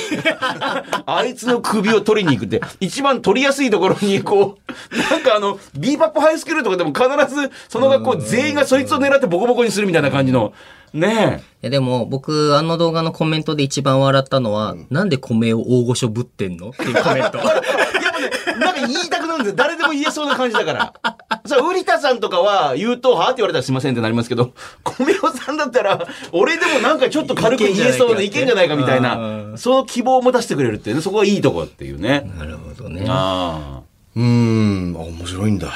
[1.04, 4.56] あいつの首を取りに行くって、一番取りやすいところに、こ
[4.94, 10.52] う、なんかあの、ビーバップハイスクールとかでも必ず、その学校全員がそいつを狙ってボコボコにするみたいな感じの、
[10.92, 11.40] ねえ。
[11.62, 16.70] いやでも僕、あの動画のコメントで一番笑ったのは、なんで米を大御所ぶってんの？
[16.70, 17.38] っていうコメント。
[18.20, 19.56] ね、なんか言いたくなるんですよ。
[19.56, 20.94] 誰でも言えそうな感じだから。
[21.46, 24.52] さあ、瓜田さんとかは言うと、はって言われたらすいませんってなりますけど、
[24.84, 32.30] 米尾さんだったら、俺でもなんかちょっと軽く言えそうな、いけんじゃないかみたいな、その希望を持たせてくれるっていうね、そこがいいとこっていうね。
[32.38, 33.04] なるほどね。
[33.08, 33.80] あ
[34.16, 35.72] うーん、あ、面白いんだ。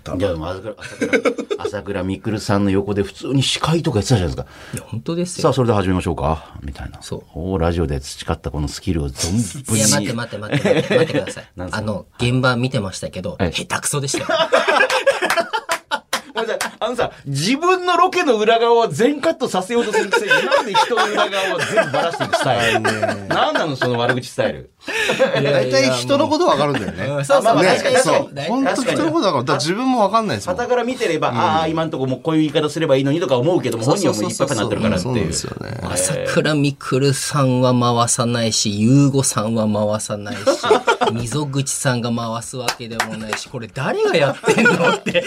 [0.00, 0.16] ったあ。。
[0.16, 0.74] いや、でも朝倉、
[1.58, 4.50] 朝倉、未来さんの横で普通に司会とかやってたじゃないですか。
[4.74, 5.52] いや、本当ですさあ、よ。
[5.52, 6.56] それで始めましょうか。
[6.62, 7.00] みたいな。
[7.02, 9.80] そうおラジオで培ったこのスキルを存分に。
[9.80, 14.26] いや、待って待って待って待って待ってください あの、現場見てましたけど、はい下手くそでしたよ。
[16.32, 16.72] ごめんなさい。
[16.78, 22.80] あのさ、自分のロケの裏側を全カットさせようとするくせに、なんで人の裏側を全部バラしていくスタイル？
[22.80, 24.70] なんなの、その悪口スタイル？
[24.86, 27.04] 大体人のことわかるんだよね。
[27.04, 28.30] うんそうそう、確かにそう。
[28.48, 29.44] 本当人のことわかる。
[29.44, 30.56] だから自分もわかんないですもん。
[30.56, 35.44] 傍から見てれば、ああ、今んとこもうこういう言い方すればいいのにとか思うけども、本人はもういっぱいなってるからってそうなんいうです。
[35.44, 35.80] よね。
[35.82, 40.40] 朝倉未来さんは回さないし、ゆうごさんは回さないし、
[41.12, 45.24] 溝口さんが回すわけでもないし、これ誰がやってんのって。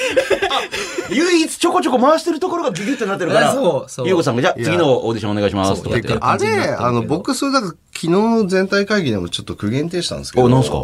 [1.09, 6.07] 唯一ちょこちょこ回してるところがギュギュってなってるから、あそうそうゆうごさんが、じゃあ次のオーディションお願いしますとかって。
[6.07, 6.47] そうあれ、
[6.79, 10.75] あの、僕、それだから、昨日の全体会議でもちょっと苦言呈したんですけど、おなんすか？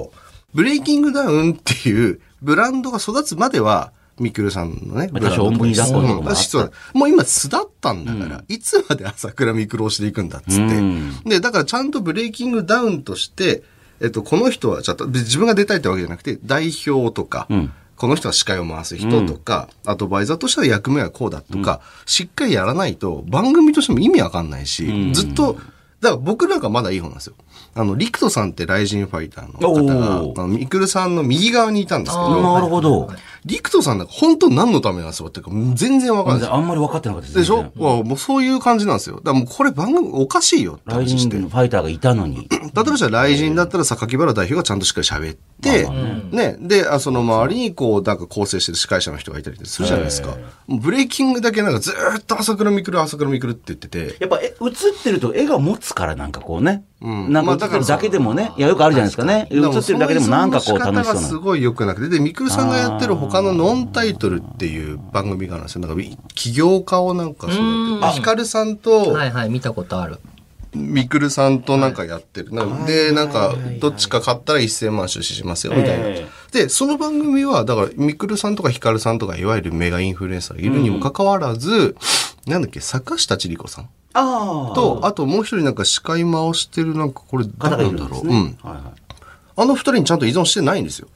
[0.53, 11.15] ブレイキングダウンっていう ブランドが育つまでは、ミクルさんのね、ブランド多少重荷だったとかそうもう今巣立ったんだから、いつまで朝倉ミクルをしていくんだっつって、うん。
[11.25, 13.63] で、だからちゃんとブレイキングダウンとして、
[14.01, 17.71] えっと、この人はちょっと、自分が出たいってわけじゃなくて、代表とか、ん。
[17.95, 25.57] この人は司会を回す人とか、アドバイザーとしては役目はこうだとか、しっかりやらないと番組としても意味わかんないし、ずっと、
[26.01, 27.33] だから僕なんかまだいい方なんですよ。
[27.75, 33.09] あの、リクトさんってライジンファイターの方があのミクルさんの右側にいたんですけなど、るほど。
[33.45, 36.55] リクトさんなんか本当何のためなんですよっていうか、全然わかんないですよ。
[36.55, 39.17] あんまり分かってなかったですでしょ、わもうそういう感じなんですよ。
[39.17, 41.37] だからもうこれ番組おかしいよってライ話して。
[41.37, 42.47] ジングファイターがいたのに。
[42.49, 45.89] 例えばじゃあ、雷神だったら榊原代表がちゃんとしっかり喋って、
[46.35, 50.35] ね、で、あその周りにこう、なんか構成してる司会者の人がいたりするじゃないですか。
[50.67, 56.83] ブレイキングだけなんかずーっと朝倉未来、朝倉未来って言ってて、やっぱ、え、映ってると絵が持つからなんかこうね。
[57.05, 58.51] んなんか映ってるだけでもね。
[58.57, 59.47] いや、よくあるじゃないですかね。
[59.51, 61.21] 映ってるだけでもなんかこう楽しがそうな。
[61.21, 65.81] すごい良くなくて、で、ミクルさんがやってる他のノンタイトルっていう番組があるんですよ。
[65.81, 70.19] なんか、起業家をなんかそうやって、ヒカルさんと、はいはい、見たことある。
[70.73, 72.53] ミクルさんとなんかやってる。
[72.53, 76.27] なんかで、なんか、どっちか買ったら1000万出資しますよ、みたいなえ。
[76.51, 81.95] で、その番組は、だから、ミクルさんとかヒカルさんとか、いわゆるメガインフルエンサーがいるにもかかわらず、
[82.45, 84.75] なんだっけ、坂下千里子さんああ。
[84.75, 88.27] と、あともう一人なんか司会回してる、なんかこれ方誰なんだろう。
[88.27, 88.57] ね。
[88.63, 88.69] うん。
[88.69, 88.93] はいはい。
[89.55, 91.07] あの二人にちゃんと依存してないんですよ。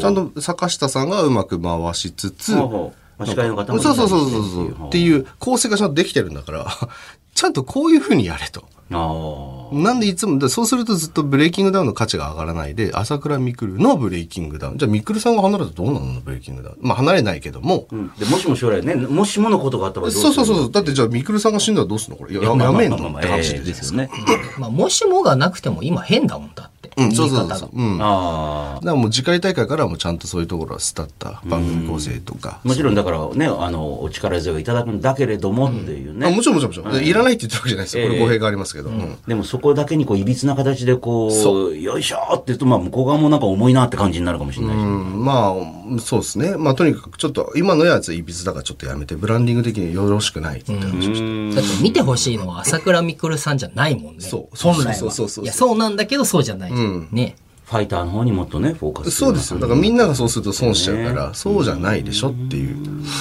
[0.00, 4.88] ちゃんと坂下さんがうまく回しつつ、司会の方もそうそうそうそうそう。
[4.88, 6.66] っていう構成がちゃんとできてるんだから、
[7.34, 8.64] ちゃんとこういう風にやれと。
[8.90, 9.74] ああ。
[9.74, 14.78] なんでいつも、でそうするとずっとブレイキングダウンの価値が上がらないで、朝倉未来のブレイキングダウン。
[14.78, 16.20] じゃあ未来さんが離れたらどうなの？
[16.20, 16.76] ブレイキングダウン。
[16.80, 17.86] まあ離れないけども。
[17.90, 20.72] うんで、もしも将来ね、もしものことがあった場合どうするそうそうそう。
[20.72, 22.16] だってじゃあ未来さんが死んだらどうすんの？
[22.18, 22.34] これ。
[22.34, 22.96] ややめんの？
[22.96, 24.10] って話ええでですよね。
[24.58, 26.74] まあ、もしもがなくても今変だもんだって。
[26.96, 27.70] うん、そうそうそう。
[27.72, 27.98] うん。
[27.98, 28.86] だかああ。
[28.86, 32.60] らもう次回大会からはもうちゃんとそういうところはスタった番組構成とか。
[32.62, 36.28] もちろんだからね、あの、お力添えをいただくんだけれどもっていうね。
[36.28, 37.04] あもちろんもちろんもちろん。
[37.04, 38.06] いらないって言ってるわけじゃないですよ。
[38.06, 38.83] これ語弊がありますけど。
[38.90, 44.80] うんでもそこだけにこう、いびつな形でこ、そうよいしょーって言うと、まあ、向こう側もなんか重いなって感じになるかもしれないし。
[44.80, 46.56] うん、まあ、そうですね。
[46.56, 51.54] まあ、とにかくちょっと、今のやついびつだからちょっとやめて、ブランディング的によろしくないって話をして。
[51.54, 54.20] だって見てほしいのは朝倉未来さんじゃないもんね。
[54.20, 54.94] そう本来は。
[54.94, 56.72] そうそうそうそういや、そうなんだけどそうじゃない。
[57.12, 57.36] ね。
[57.64, 59.58] ファイターの方にもっとね、フォーカスそうですよ。
[59.58, 62.76] だからみんながそうすると損しちゃうから、そうじゃないでしょっていう。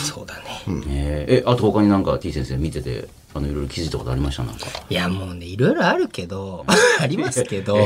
[0.06, 0.44] そうだね。
[0.90, 4.44] えーえ、あと他になんか T 先生見てて、あの、いろいろ気づいたことありました？
[4.44, 4.66] なんか。
[4.90, 6.66] いや、もうね、いろいろあるけど、
[7.00, 7.78] ありますけど、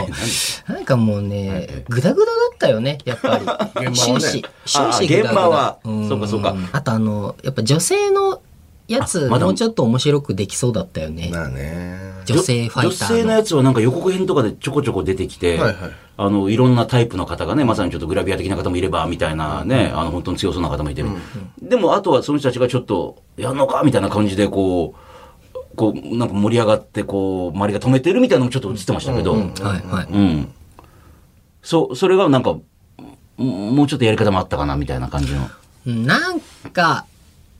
[0.67, 3.43] なんかもうね、グダグダだったよね、やっぱり。
[3.43, 5.29] 現場はね終始、終あ始グダグダ。
[5.31, 8.41] 現場はんそうかそうかあとあの、やっぱ女性の
[8.87, 11.29] やつ、まだもうちょっと面白くできそうだったよね。
[11.31, 11.97] まあね。
[12.25, 13.15] 女性ファイターの。
[13.15, 15.75] 女性のやつはなんか予告編とかでちょこちょこ出てきて、はいはい
[16.19, 21.09] あの、いろんなタイプの方がね、まさにちょっとグラビア的な方もいれば、みたいなね、あの、本当に強そうな方もいてる。
[21.61, 23.83] でも、あとはその人たちがちょっと、やんのか？
[23.85, 24.99] みたいな感じで、こう、
[25.77, 29.53] こう、なんか盛り上がって、こう、周りが止めてるみたいなのもちょっと映ってましたけど、うん。
[29.53, 30.47] はいはい。
[31.61, 32.57] そう、それがなんか、
[33.37, 35.47] ももうちょっとやり方もあったかな、みたいな感じの。
[35.85, 36.39] なん
[36.71, 37.05] か、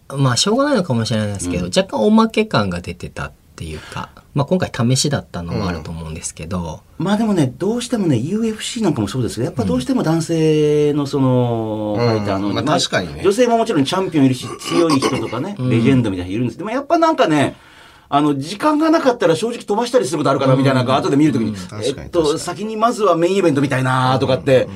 [0.10, 16.58] まあ、しょうがないのかもしれないですけど、若干おまけ感が出てたっていうか、まあ、今回試しだったのもあると思うんですけど、まあでもね、どうしてもね、UFC なんかもそうですけど、やっぱどうしても男性のその、ファイターの、まあ確かにね女性ももちろんチャンピオンいるし、強い人とかね、レジェンドみたいな人いるんです。
[16.60, 17.56] でもやっぱなんかね、
[18.10, 24.68] あの、時間がなかったら正直飛ばしたりすることあるかな、みたいな、後で見るときに、確かにえっと、先にまずはメインイベントみたいな、とかって、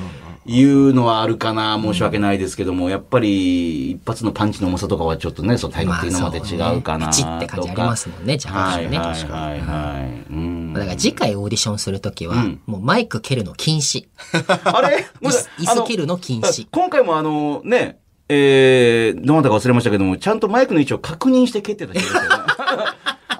[0.45, 7.37] いうのはあるかな、申し訳ないですけども、やっぱり、一発のパンチの重さとかはちょっとね、その体力っていうのまで違うかな、まあそうね。
[7.37, 8.53] ピチって感じありますもんねとか。
[8.55, 8.97] 若干ね。
[8.97, 10.33] はいはいはいはい。
[10.33, 10.73] うん。
[10.73, 14.07] だから次回オーディションするときは、もうマイク蹴るの禁止。
[14.65, 15.05] あれ？
[15.21, 16.67] 椅子椅子蹴るの禁止。
[16.71, 22.27] 今回もあの、ね、えー、どなたか忘れましたけども、ちゃんとマイクの位置を確認して蹴ってた人ですよね。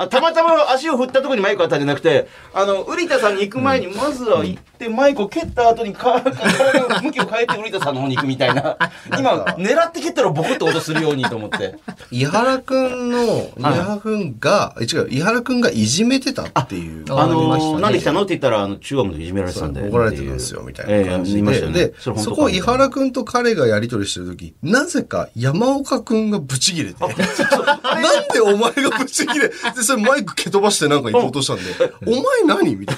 [0.01, 8.77] あたまたま足を振ったところにマイクあったんじゃなくて、あの、瓜田さんに行く前に、まずは行って、マイクを蹴った後にか、体の向きを変えて瓜田さんの方に行くみたいな。
[9.19, 11.75] 今、狙って蹴ったらボコッと音するようにと思って。
[12.09, 17.05] 伊原くんの、伊原くんが、え違う、伊原くんがいじめてたっていう。
[17.13, 19.87] ああのなんで来たのって言ったら、あの、中学の時いじめられてたんで。
[19.87, 21.67] 怒られてるんですよ、みたいな感じで。
[21.71, 27.13] で、そこ、伊原くんと彼がやりとりしてるとき、なぜか山岡くんがブチギレて、 なん
[28.33, 29.53] でお前がブチギレ、で、
[29.91, 31.63] それマイク蹴飛ばしてなんか行こうとしたんで、
[32.05, 32.97] お前何みたい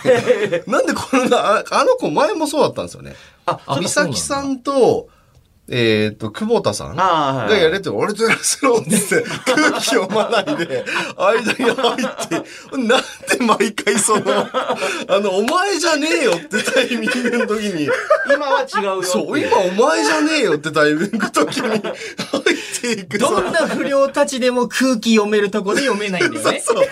[0.67, 0.77] な。
[0.79, 3.15] なんでこんな、ああの子前もそうだったんですよね。
[3.45, 5.09] ああ、美咲さんと、
[5.69, 10.83] えっ、と、久保田さんがやれって、俺とやらせろって言って、空気読まないで、
[11.15, 17.89] 間に入って、なんで毎回その、あの、お前じゃねえよってタイミングの時に、
[18.33, 19.03] 今は違うよ。
[19.03, 21.81] そう、今お前じゃねえよってタイミングの時に入っ
[22.81, 23.17] ていく。
[23.17, 26.59] どんな不良たちでも空気読めるとこで読めないんだよね。
[26.59, 26.85] そう。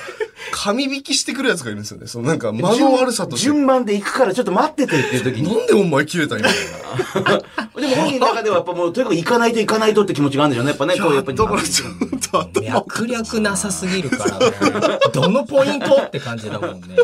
[0.52, 2.08] 紙引きしてくるやつがいるんですよね。
[2.08, 3.46] そのなんか、間の悪さとして。
[3.46, 5.56] 順番で行くからちょっと待っててっていう時に。
[5.56, 7.42] なんでお前切れたんやみたいな。
[7.82, 10.70] でも本人の中ではやっぱもうとにかく行かないと行かないとって気持ちがあるんでしょうね。
[10.70, 11.38] やっぱね、こうやっぱり。
[11.38, 11.90] だからちょっ
[12.32, 15.00] と頭脈略なさすぎるからね。
[15.14, 16.96] どのポイントって感じだもんね。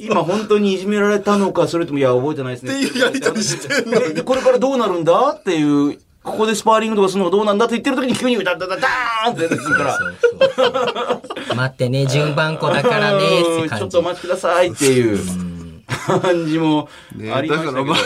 [0.00, 2.74] 今本当にいじめられたのか、それともいや、覚えてないですね。
[2.74, 11.54] っていうやりとりしてんのにでこれからどうなるんだっていう、ここでスパーリングとかするのがどうなんだって言ってる時に急にダダダダーンって出てくるから。
[11.56, 14.02] 待ってね、順番子だからね、ってうんちょ感じっとお。
[14.02, 15.18] 待ちくださいっていう
[16.22, 16.88] 感じも
[17.32, 17.72] ありましたけど。
[17.72, 17.96] だからま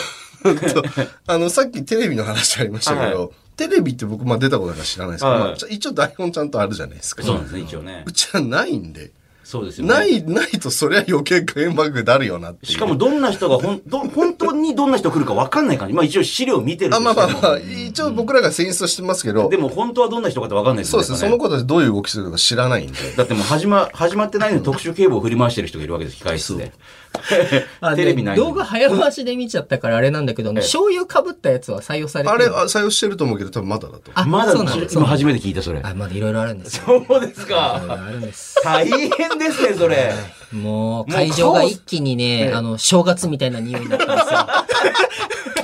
[1.27, 7.21] あ、の、さっきテレビの話ありましたけど、はいテレビって僕、まあ出たことないから知らないですけど、はいまあ一応台本ちゃんとあるじゃないですか。
[7.21, 8.11] そうなんですね、一応ねう。
[8.11, 9.11] ちはないんで。
[9.53, 9.93] そうですよね。
[9.93, 12.55] ない、ないとそりゃ余計開幕になるよな。
[12.63, 15.93] しかもどんな人がほん、 ど、本当にどんな人来るか分かんない感じ。
[15.93, 22.93] まあ一応資料見てるんであ、すけどまあまあまあ、一応僕らが選出してますけど、でも本当はどんな人かって分かんないですよそうですね、そのことでどういう動きするのか知らないんで。
[23.15, 26.71] だってもう始ま、始まってないのに特殊警棒を振り回してる人がいるわけです、控室で。
[27.81, 34.11] あテレビない動画早回しで見ちゃったからあれなんだけど、醤油かぶったやつは採用されてるあれ、あ採用してると思うけど、多分まだだと。
[34.13, 35.81] あまだそうなんだ今初めて聞いた、それ。
[35.83, 37.05] あ、まだいろいろあるんですよ。
[37.07, 37.81] そうですか。
[37.87, 38.59] あるんです。
[38.63, 40.13] 大変ですね、それ。
[40.51, 44.39] もう、会場が一気にね、あの、正月みたいな匂いになったんですよ。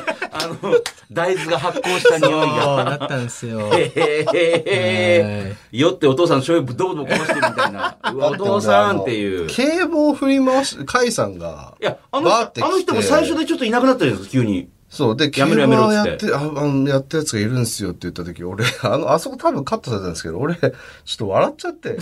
[0.40, 0.76] あの、
[1.12, 2.84] 大豆が発酵した匂いが。
[2.86, 3.70] なったんですよ。
[3.74, 7.98] へへへへ酔ってお父さん醤油ぶどうぶどうこぼしてるみたいな。
[8.14, 9.46] うわお父さんっていう。
[9.46, 14.70] い警棒振り回し、甲斐さんが、や、あのあの人も最初でちょっといなくなったじゃないですか、急に。
[14.90, 15.16] そう。
[15.16, 20.72] で、警やめろやめろって棒やって、ああの、やったやつがいるんですよって言った時、俺、あの、あそこ多分カットされたんですけど、俺、ちょっ
[21.18, 21.98] と笑っちゃって、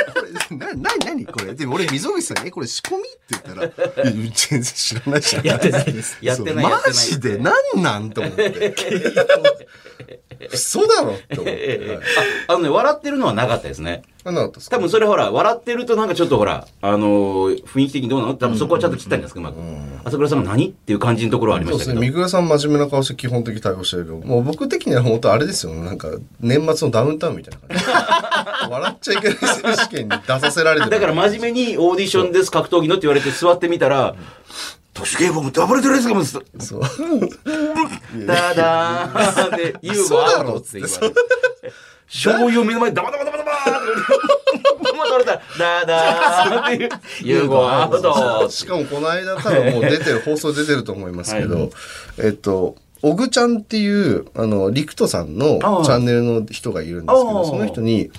[0.50, 0.89] な、な、
[1.32, 3.02] これで、俺、溝口さんに、え、これ仕込み？
[3.02, 5.46] って言ったら、 全然知らないじゃん。
[5.46, 6.18] やってないです。
[6.20, 6.88] やってない、そうやってない。
[6.88, 7.38] マジで？
[7.38, 8.10] なんなん？
[8.10, 8.74] と思って。
[10.52, 11.50] 嘘だろって思って。
[11.88, 11.98] はい
[12.48, 14.02] あのね、笑ってるのはなかったですね。
[14.24, 14.76] あなかったですか？
[14.76, 18.34] 多分それほら、笑ってるとなんかちょっとほら、あのー雰囲気的にどうなの？
[18.34, 19.56] 多分そこはちゃんと切ったんですか、うまく。
[20.04, 21.94] 朝倉さんが何っていう感じのところはありましたけど。
[21.94, 22.10] そうですね。
[22.10, 25.74] 三倉さん真面目な顔して基本的に対応してるけど、もう僕的には本当あれですよ。
[25.74, 26.08] なんか、
[26.40, 28.70] 年末のダウンタウンみたいな感じ。
[28.70, 30.90] 笑っちゃいけない選手権に出させられてる。
[30.90, 34.14] だから真面目にオーディションです、格闘技のって言われて座ってみたら、
[34.92, 36.42] 都市警棒もダブルテレスがもう、そう。
[38.26, 39.54] ダダー。
[39.54, 41.14] ンで、ユーゴアウトって言われて。
[42.08, 46.60] 醤油を目の前でダバダバダバダバーって、もう取れたら、ダダー。
[46.60, 46.90] ンっていう、
[47.22, 51.70] ユーゴアウトしかもこの間多分もう出てる、放送出てると思いますけど、
[52.18, 58.10] えっと、オグちゃんっていう、あの、リクトさんのチああャンネルの人がいるんですけああど、その人に、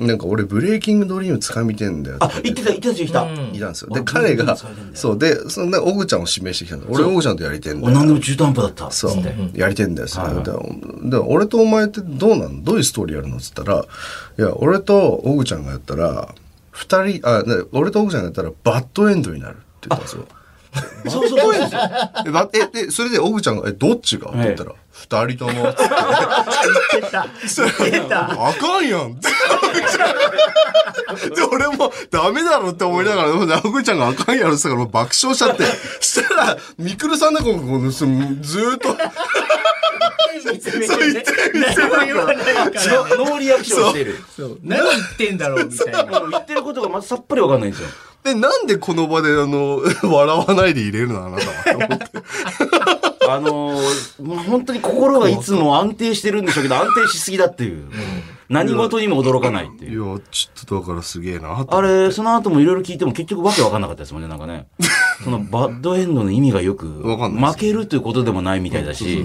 [0.00, 3.30] なんか俺ブレイキングドリーム掴みてんだよってあ、言ってた、言ってた人いた。
[3.30, 3.90] いたんですよ。
[3.94, 4.56] で、彼が、
[4.94, 6.86] そう、で、そんな、オグちゃんを指名してきたんだ。
[6.88, 7.96] 俺、オグちゃんとやりてんだお、よ。
[7.96, 8.90] なんでも中途半端だった。
[8.90, 9.12] そう
[9.54, 12.64] やりてんだよ、それでで俺とお前ってどうなん？
[12.64, 13.36] どういうストーリーやるの？
[13.36, 13.84] っつったら、
[14.38, 16.34] いや、俺とオグちゃんがやったら、
[16.70, 20.26] 二人、あ、ね俺とオグちゃんがやったら、バッドエンドになるって言ったんですよ。
[21.08, 21.54] そうそうそう。
[22.26, 24.30] え、ばえ、で、それでオグちゃんが、え、どっちが？
[24.30, 25.68] って言ったら、二人とも。
[25.68, 25.88] って言
[27.02, 27.26] ってた。
[27.84, 28.30] 言ってた。
[28.48, 29.28] あかんやんって。
[31.34, 35.64] で、俺もダメだろって思いながら、でもオグちゃんがあかんやろって言ったから爆笑しちゃって。
[36.04, 38.98] したら、ミクルさんなんかこう、そのずーっと、そう
[40.52, 40.94] 言ってみて
[43.16, 44.22] ノーリアクションしてる。
[44.62, 46.04] 何言ってんだろうみたいな。
[46.30, 47.88] 言ってることがまずさっぱりわかんないんですよ。
[48.24, 52.06] で、なんでこの場であの、 笑わないで入れるのあなたはと思って。
[53.30, 57.84] あのー、もう本当に心がいつも安定してるんでしょうけど、 安定しすぎだっていう。
[58.48, 60.14] 何事にも驚かないっていいう。
[60.14, 64.66] や、ちょっとだからすげえなとあれ、その後もいろいろ聞いても結局わけわかんなかったですもんね、なんかね。
[65.22, 69.24] そのバッドエンドの意味がよく、わかんないです負けるということでもないみたいだし、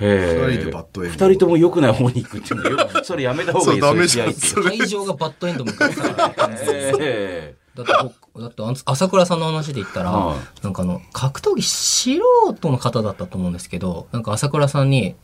[0.00, 4.78] へー二人でバッドエンド二人とも良くない方に行くっていうのはよく、それやめた方がそ、いういですよダメじゃん。
[4.78, 6.54] 会場がバッドエンド迎えたから。
[6.54, 7.92] へだって
[8.32, 10.38] 僕、だって朝倉さんの話で言ったら、はい。
[10.62, 12.20] なんかあの、格闘技素
[12.54, 15.16] 人の方だったと思うんですけど、なんか朝倉さんに、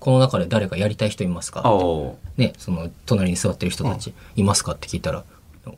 [0.00, 1.68] この中で誰かやりたい人いますか？
[1.70, 4.72] おね、その、隣に座ってる人たち、いますか？
[4.72, 5.24] って聞いたら、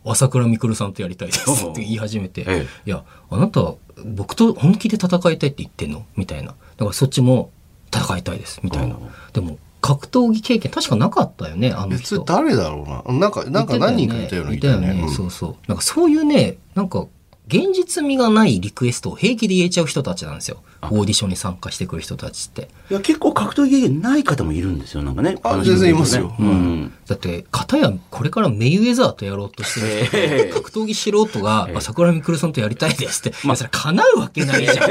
[0.05, 2.67] 朝倉未来さんとやりたいですって言い始めて、ええ。
[2.87, 6.05] いや、あなた、僕と本気で戦いたいって言ってんの？
[6.17, 6.49] みたいな。
[6.49, 7.51] だからそっちも
[7.93, 8.97] 戦いたいです、みたいな。
[9.33, 12.23] でも、格闘技経験確かなかったよね、あの人。
[12.25, 13.19] 誰だろうな？
[13.19, 15.01] なんか、なんか何人かいたようないたよね。
[15.03, 15.57] うんそうそう。
[15.69, 17.07] なんかそういうね、なんか、
[17.49, 20.63] 現実味がないリクエストを平気で言えちゃう人たちなんですよ。
[20.83, 22.69] オーディションに参加してくる人たちって。
[22.91, 25.33] いや、結構格闘技経験ない方もいるんですよ、なんかね。
[25.33, 26.93] のあ全然いますようん。
[27.09, 34.89] だって、片やこれからメイウェザーとやろうとしてる人格闘技素人が、あ桜みくるさんとやりたいですって、まあ、それ叶うわけないじゃん。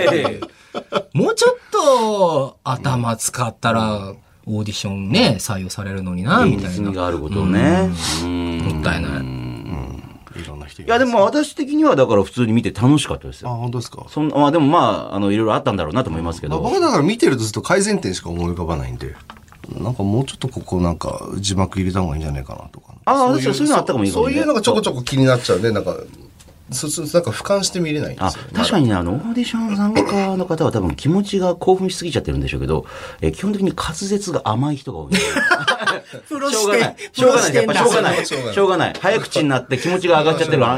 [1.14, 4.16] もうちょっと頭使ったら、
[4.50, 6.92] オーディションね、採用されるのにな、み現たいな。
[6.92, 7.90] があることをね。
[8.24, 9.12] うんもったいない。
[10.42, 13.56] いろんな人いいや、でも私的にはだから普通に見て楽しかったですあ、よ。
[13.56, 14.06] 本当ですか？
[14.10, 16.62] そんまあでもまあ、あの、いろいろあったんだろうなと思いますけど。
[16.62, 19.16] まあ僕はだから見てるとずっと改善点しか思い浮かばないんで、
[19.80, 22.94] なんかもうちょっとここなんか字幕入れた方がいいんじゃないかなとか。
[23.06, 25.96] ああそういう確かにそういうのあったかもいいかもねそういうのがちょこちょこ気になっちゃうんで、なんか、
[26.72, 28.44] そそなんか俯瞰して見れないんであすよ。
[28.54, 32.86] 確かにね、あの、オーディション参加の方は多分気持ちが興奮しすぎちゃってるんでしょうけど、
[33.22, 35.14] えー基本的に滑舌が甘い人が多い。
[36.28, 36.96] プロしょうがない。
[37.14, 37.56] しょうがない。
[37.56, 38.26] やっぱしょうがない。
[38.26, 38.94] しょうがない。
[39.00, 40.66] 早口になって気持ちが上がっちゃってる。
[40.66, 40.78] あ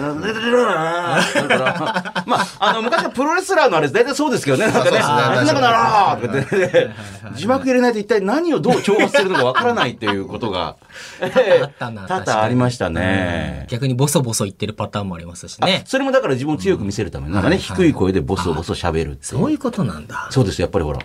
[2.26, 4.72] まあ、あの、昔はプロレスラーのあれ大体そうですけどね。
[4.72, 6.96] なんかね、そうですねなんなろうとか言ってね
[7.36, 10.76] 字幕入れないと一体何をどう挑発するのかわからないっていうことが、
[11.22, 13.68] えあったなー多々ありましたね。
[13.70, 15.81] 逆にボソボソ言ってるパターンもありますしね。
[15.86, 20.28] それもだから自分を強く見せるために、なんかね、低い声でボソボソ喋るっていうそういうことなんだ。
[20.32, 21.00] そうです、やっぱりほら。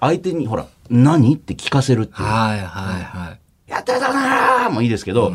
[0.00, 2.22] 相手にほら、何って聞かせるっていう。
[2.24, 3.70] はいはいはい。
[3.70, 5.32] やったやったなーもいいですけど、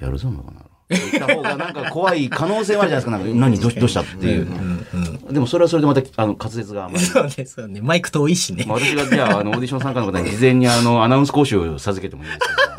[0.00, 0.64] やるぞ、もうな。
[0.90, 3.10] 言った方がなんか怖い可能性はあるじゃないですか。
[3.12, 4.46] なんか何どうどうしたっていう。
[5.30, 7.00] でもそれはそれでまた、あの、滑舌が甘い。
[7.00, 7.80] そうですよね。
[7.80, 8.74] マイク遠いしねま。
[8.74, 12.73] あ、私がじゃあ、あの、オーディション参加の方に事前にあの、アナウンス講習を授けてもいいですけど。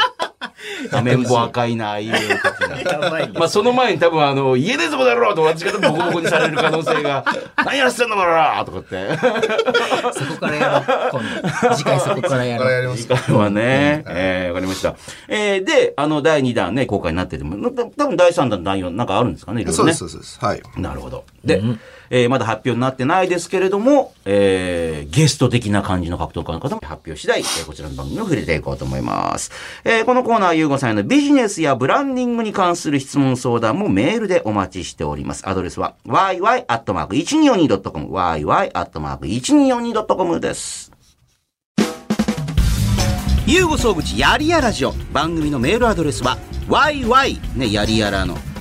[0.92, 7.24] アメンボ赤いな、ああいう的まあ、その前に多分、あの、家でそこだろうと私がボコボコにされる 可能性が、
[7.58, 9.10] 何やらせてんのかなとかって。
[10.14, 11.12] そこからやろう。
[11.12, 11.76] 今度。
[11.76, 12.98] 次回そこからやろう。
[12.98, 14.96] 次回はね、えー、わかりました。
[15.28, 19.94] えー、で、あの、第2弾ね、公開になってても、た多分第3弾、第4なんかあるんですかね、いろいろね。
[19.94, 20.40] そうです、そうです。
[20.42, 20.62] はい。
[20.78, 21.24] なるほど。
[21.44, 21.62] で、
[22.10, 29.52] えーまだ発表になってないですけれども、えーゲスト的な感じの格闘家の方も発表次第、えーこちらの番組を触れていこうと思います。
[29.84, 35.48] えーこのコーナー、ゆうごさんへのビジネスやブランディングに関する質問相談もメールでお待ちしております。
[35.48, 40.92] アドレスは、yy.1242.com、yy.1242.com です。
[43.48, 46.36] ゆうご総口やりやラジオ番組のメールアドレスは
[46.68, 48.36] yy ねやりやらの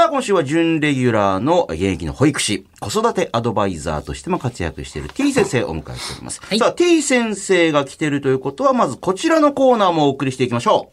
[0.00, 6.40] さあ、今週は準レギュラーの現役の保育士、子育てアドバイザーとしても活躍している T 先生をお迎えしております。
[6.54, 10.90] いさあ、T 先生が来てるということは、まずこちらのコーナーもお送りしていきましょ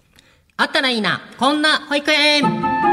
[0.58, 1.22] あったらいいな。
[1.40, 2.87] こんな保育園。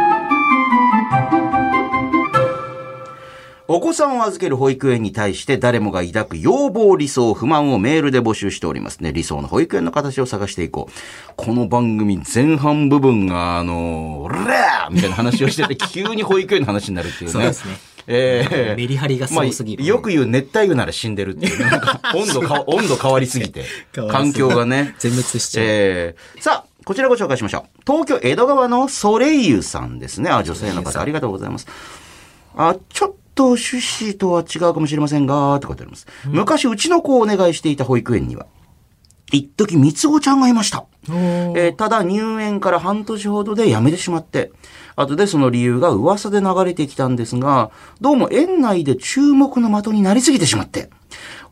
[3.66, 9.10] お子さんを預ける保育園に対して誰もが抱く要望、理想、不満をメールで募集しておりますね。
[9.10, 11.32] 理想の保育園の形を探していこう。
[11.34, 17.30] この番組前半部分が、あの、レーみたいな話をしてて、急に保育園の話になるっていうね。
[17.30, 17.74] そうですね。
[18.06, 21.70] ええメリハリがすごすぎるまあよく言う熱帯魚なら死んでるっていうね。
[21.70, 23.64] なんか温度か、温度変わりすぎて。
[24.10, 24.94] 環境がね。
[24.98, 27.80] 全滅しちゃうええさあ、こちらご紹介しましょう。
[27.90, 30.28] 東京江戸川のソレイユさんですね。
[30.28, 31.66] あ、女性の方、ありがとうございます。
[32.56, 36.06] あ、ちょっと趣旨とは違うかもしれませんが、って書いてあります。
[36.24, 38.46] 昔、うちの子をお願いしていた保育園には、
[39.32, 40.84] 一時三つ子ちゃんがいました。
[41.08, 44.52] えーただ入園から半年ほどで辞めてしまって、
[44.96, 47.70] 後でその理由が噂で流れてきたんですが、
[48.00, 50.90] どうも園内で注目の的になりすぎてしまって、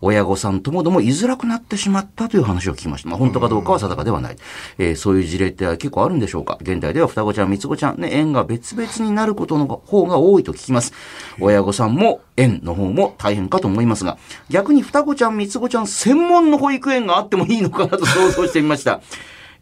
[0.03, 3.09] 親御さんともども居づらくなってしまったという話を聞きました。
[3.09, 4.37] まあ本当かどうかは定かではない。
[4.79, 6.59] えーそういう事例って結構あるんでしょうか？
[6.61, 10.93] 現代では双子ちゃん、三つ子ちゃん、ね、園が別々になることの方が多いと聞きます。
[11.41, 14.19] 親御さんも園の方も大変かと思いますが、
[14.51, 19.01] 逆に双子ちゃん、三つ子ちゃん専門の保育園があってもいいのかなと想像してみました。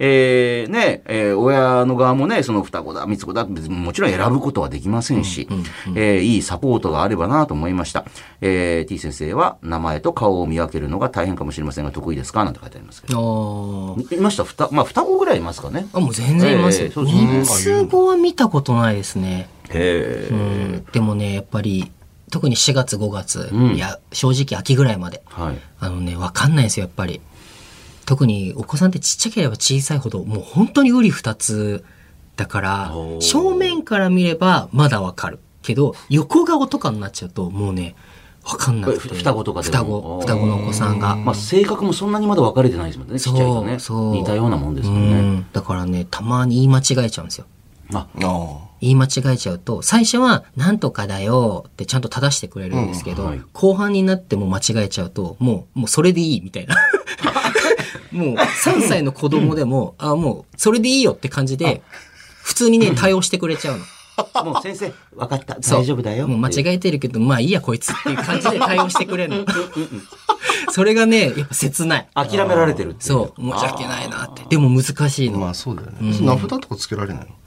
[0.03, 5.47] えーね、えー親の側もね、その双子だ、三つ子だ、別にもちろん選ぶことはできませんし、
[5.95, 8.07] えーいいサポートがあればなと思いました。
[8.41, 12.45] えー T 先生は名前と顔を見分けるのが大変かもしれませんが、得意ですか？
[12.45, 13.97] なんて書いてありますけど。
[14.11, 14.45] いました？
[14.45, 15.87] 双、まあ双子ぐらいいますかね？
[15.93, 16.87] あ、もう全然いますよ。
[16.87, 19.51] ええそうですね三つ子は見たことないですね。
[19.69, 20.37] へうー
[20.81, 20.85] ん。
[20.93, 21.93] でもね、やっぱり、
[22.33, 25.23] 特に4月5月、うんいや、正直秋ぐらいまで。
[25.27, 25.59] はい。
[25.79, 27.21] あのね、わかんないんですよ、やっぱり。
[28.07, 31.85] 特にお子さんってちっちゃければ小さいほど、もう本当に瓜二つ
[32.37, 35.39] だから正面から見ればまだわかる。
[35.63, 37.95] けど、横顔とかになっちゃうと、もうね、
[38.45, 39.15] わかんなくて。
[39.15, 41.17] 双子とか双子、双子のお子さんが。
[41.17, 43.21] まあ性格もそんなにまだ分かれてないですもんね。
[43.21, 43.79] ちっちゃいとね。
[43.79, 45.41] そう似たようなもんですうもんね。
[45.41, 45.47] ん。
[45.53, 47.47] だからね、たまに言い間違えちゃうんですよ。
[47.93, 56.77] あ、あ言い間違えちゃうと、最初は、なんとかだよってちゃんと正してくれるんですけど、うんはい後半になっても間違えちゃうと、もう、もうそれでいいみたいな。
[58.13, 61.83] もう、3歳の子供でも、あ、もう、それでいいよって感じで、
[62.43, 63.85] 普通にね、対応してくれちゃうの。
[64.45, 65.57] もう先生、分かった。
[65.61, 66.29] 大丈夫だよ。
[66.29, 69.47] もう間違えてるけど、まあいいや、こいつっていう感じで対応してくれるの。
[70.73, 72.09] それがね、やっぱ切ない。
[72.15, 73.05] 諦められてるって。
[73.05, 74.45] そう、申し訳ないなって。
[74.49, 75.33] でも難しいあ。
[75.33, 75.39] の。
[75.39, 76.19] まあそうだよね。
[76.21, 77.40] 名札とかつけられないの？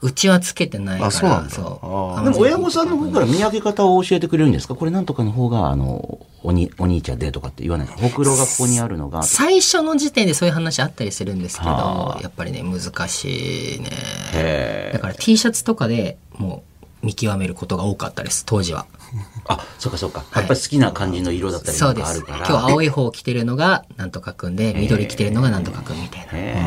[0.00, 1.08] うちはつけてないから。
[1.08, 4.74] あそうなんでも親御さんの方から見分け方を教えてくれるんですか？
[4.76, 7.86] これなんとかの方が、あの、おに、お兄ちゃんでとかって言わない？
[7.88, 9.24] ほくろがここにあるのが。
[9.24, 13.90] 最初の時点でそういう話あったりするんですけどはあ、やっぱりね、難しいね。
[14.34, 16.62] へだから T シャツとかでも
[17.02, 18.86] う見極めることが多かったです、当時は。
[19.48, 20.20] あ、そうかそうか。
[20.20, 22.20] いやっぱり好きな感じの色だったりそうです。
[22.20, 22.58] とかあるから。
[22.60, 26.60] 今日青い方着てるのがなんとかくんで、緑着てるのがなんとかくんみたいな。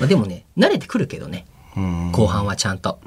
[0.00, 1.46] まあ、でもね、慣れてくるけどね。
[2.12, 3.00] 後半はちゃんと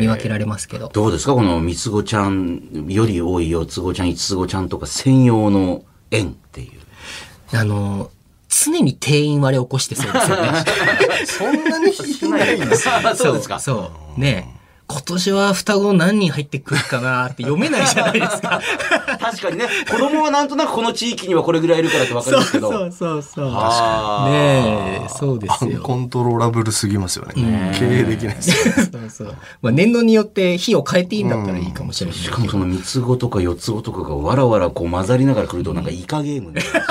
[0.00, 0.88] 見分けられますけど。
[0.92, 1.34] どうですか？
[1.34, 7.56] この三つ子ちゃんより多い四つ子ちゃん、五つ子ちゃんとか専用の園っていう。
[7.56, 8.10] あの、
[8.48, 10.52] 常に定員割れ起こしてそうですよね。
[11.26, 12.94] そんなにいないんですよ。
[13.14, 13.58] そうですか。
[13.60, 14.20] そう。
[14.20, 14.55] ねえ
[14.88, 18.60] 今年は双子何人入ってくるかなって読めないじゃないですか。
[19.20, 22.70] 確かにね、子供はなんとなくこの地域にはこれぐらいいるからってわかりますけど。
[22.72, 23.50] そうそうそう。
[23.52, 25.82] あーねえ、そうでアンすよ。
[25.82, 27.74] コントローラブルすぎますよね。
[27.76, 28.74] 経営できないですよ。
[28.74, 29.34] そうそう。
[29.60, 32.18] まあ年度によって日を変えていいんだったらいいかもしれない。
[32.18, 36.86] しかもその三つ子とか四つ子とかがわらわらこう混ざりながら来るとなんかイカゲームみたいな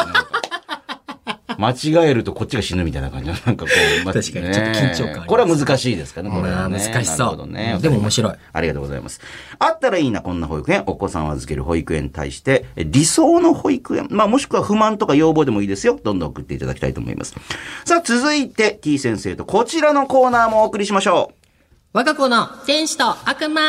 [1.57, 6.77] 間違えるとこっちが死ぬみたいな感じの なんかこう、ま確かにちょっと緊張感これは難しいですかね、これはね。
[6.77, 7.77] まあ難しそうね。
[7.81, 9.21] でも面白いありがとうございます。
[9.59, 10.83] あったらいいな、こんな保育園。
[10.85, 14.07] お子さんを預ける保育園に対して、え理想の保育園。
[14.09, 15.99] まあ、もしくは不満とか要望でもいいですよ。
[16.03, 17.35] どんどん送っていただきたいと思います。
[17.85, 21.45] さあ、続いて T 先生とこちらのコーナーもお送りしましょう。
[21.93, 23.61] 我が子の天使と悪魔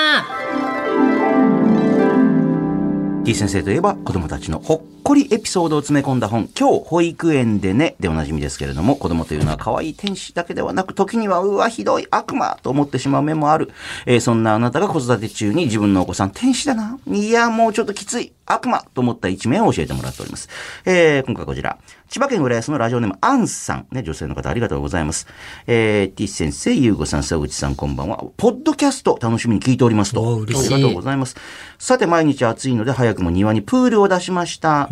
[3.24, 13.70] T 先生といえば子供たちのほっこりエピソードを詰め込んだ本、今日保育園でね、でおなじみですけれども、子供というのは可愛い天使だけではなく、時にはうわ、ひどい悪魔と思ってしまう面もある。
[14.04, 16.98] えーそんなあなたが子育て中に自分のお子さん天使だな。
[17.06, 18.32] いや、もうちょっときつい。
[18.48, 20.48] 悪魔と思った一面を教えてもらっております。
[20.84, 21.78] えー今回こちら。
[22.08, 23.86] 千葉県浦安のラジオネーム、アンさん。
[23.90, 25.26] ね、女性の方ありがとうございます。
[25.66, 28.22] えー、T 先生、ゆうごさん、沢口さん、こんばんは。
[28.36, 30.22] ポッドキャスト楽しみに聞いておりますと。
[30.22, 31.36] お嬉しいありがとうございます。
[31.80, 34.88] さて、毎日暑いので早くも庭にプールを出しました。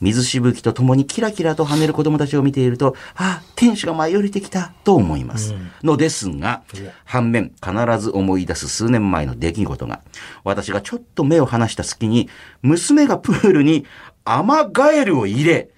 [0.00, 5.54] 水しぶきとともにキラキラと跳ねる子供たちを見ていると、ああ、天使が舞い降りてきたと思います。
[5.82, 6.62] のですが、
[7.04, 10.00] 反面、必ず思い出す数年前の出来事が、
[10.44, 12.28] 私がちょっと目を離した隙に、
[12.62, 13.86] 娘がプールに
[14.24, 15.70] アマガエルを入れ、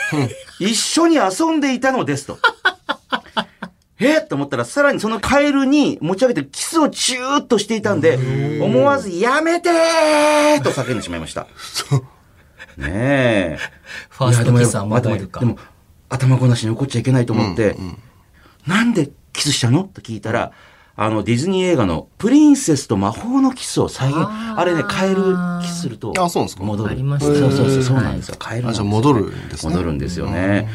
[0.60, 2.38] 一緒に遊んでいたのですと。
[3.98, 8.18] えっと思ったら、さらにそのカエルに持ち上げてキスをチューッとしていたんで、
[8.60, 11.46] 思わずやめてーと叫んでしまいました。
[12.76, 13.58] ねえ。
[14.10, 15.40] ファーストキスはまだいるか。
[15.40, 15.58] でも、
[16.08, 17.76] 頭ごなしに怒っちゃいけないと思って、
[18.66, 19.84] なんでキスしたの？
[19.84, 20.52] と聞いたら、
[20.98, 24.18] あの、ディズニー映画のプリンセスと魔法のキスを再現。
[24.56, 25.22] あれね、カエル
[25.62, 26.12] キスすると。
[26.18, 26.64] あそうなんですか？
[26.64, 26.96] 戻る。
[27.20, 28.36] そうそうそう、そうなんですよ。
[28.38, 30.68] カエルじゃあ戻るんですね戻るんですよね。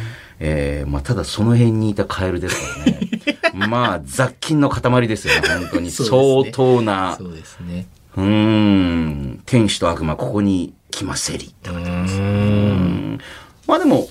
[0.44, 3.10] えー、まあ、ただその辺にいたカエルですからね。
[3.70, 5.92] まあ、雑菌の塊ですよね、本当に。
[5.92, 7.16] そう相当な。
[7.18, 7.86] そうですね。
[8.18, 9.44] うーん。
[9.46, 12.20] 天使と悪魔、ここに来ませりって感じです。
[12.20, 13.20] うん
[13.68, 14.08] まあでも、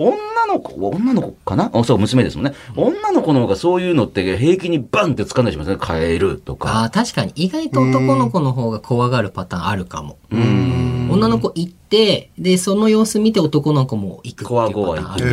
[0.00, 1.70] 女の子、女の子かな？
[1.74, 2.54] あ、そう、娘ですもんね。
[2.76, 5.76] 女の子の方がそういうのって平気にバンって掴んだりしますね。
[5.76, 6.84] カエルとあか。
[6.84, 10.16] あ、確かに意外と男の子の方が怖がるパターンあるかも。
[10.30, 15.24] 女の子行って、で、その様子見て男の子も行くっていうパターンある。
[15.24, 15.30] み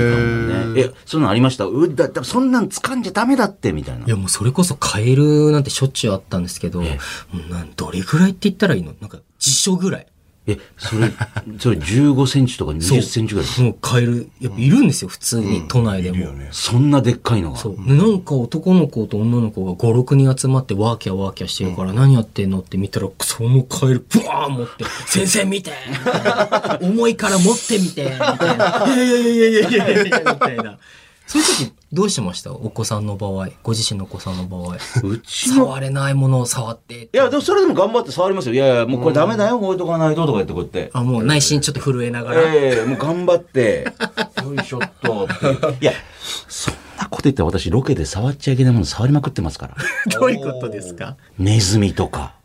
[0.54, 0.82] たいなね。
[0.82, 1.66] え、そういうのありました？
[1.66, 4.06] うだ、だそんなん掴んじゃダメだって、みたいな。
[4.06, 8.94] いやもうそれこそカエルなんてしょっちゅうあったんですけど、もうなんどれぐらいって言ったらいいの？
[9.00, 10.08] なんか辞書ぐらい。
[10.48, 11.12] え、それ、
[11.60, 16.28] それ15センチとか20センチぐらいですもうカエル、やっぱいるんですよ、普通に、都内でも。
[16.52, 17.58] そんなでっかいのが？
[17.58, 17.76] そう。
[17.78, 25.72] で、なんか男の子と女の子が5、6人集まってワーキャーワーキャーしてるから、何やってんのって見たら、そのカエル、ブワーン持って、先生見て
[26.82, 28.86] 重いから持ってみてみたいな。
[28.86, 30.78] いやいやいやいやいやいやいやみたいな。
[31.28, 32.52] そういう時、どうしてました？
[32.52, 33.48] お子さんの場合。
[33.64, 34.76] ご自身のお子さんの場合。
[35.04, 37.04] うちの触れないものを触って。
[37.06, 38.54] いや、でもそれでも頑張って触りますよ。
[38.54, 40.92] いやいや、もうこれダメだよ、置いとかないととか言ってこうやって。
[40.94, 42.42] あ、もう内心ちょっと震えながら。
[42.54, 43.88] ええもう頑張って、
[44.44, 45.28] よいしょっと
[45.82, 45.94] いや、
[46.48, 49.76] そんなこと言ったら私ロケで触っちゃいけないもの触りまくってますから。
[50.20, 51.18] どういうことですか？
[51.40, 52.36] ネズミとか。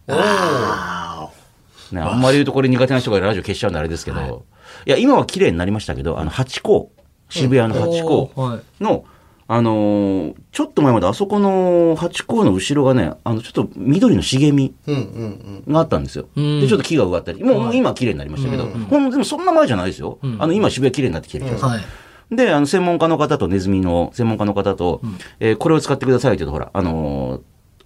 [1.92, 4.44] ね、あんまり言うとこれ苦手な人がラジオ消しちゃうんであれですけど、
[4.86, 6.92] い、や、今は綺麗になりましたけど、あの、ハチ公、
[7.30, 8.30] 渋谷のハチ公
[8.80, 9.04] の、
[9.48, 14.94] あのーちょっと前まであそこのハチ公の後ろがね、あの、ちょっと緑の茂みうん
[15.66, 16.26] うんがあったんですよ。
[16.38, 16.60] ん。
[16.60, 20.18] で、ちょっと木が植わったり、もうもう今は綺麗になりましたけど、ほんでもそんな前じゃないですよ。
[20.38, 21.68] あの、今渋谷綺麗になってきてるじゃないですか。
[21.68, 21.78] は
[22.32, 22.36] い。
[22.36, 25.00] で、あの、専門家の方とネズミの専門家の方と、
[25.40, 27.40] えーこれを使ってくださいって言うと、ほら、あのー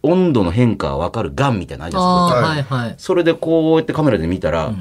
[0.07, 2.75] 温度の変化がわかるガンみたいなのあるじゃないですか。
[2.77, 2.87] はい。
[2.89, 2.95] はい。
[2.99, 4.75] それでこうやってカメラで見たら、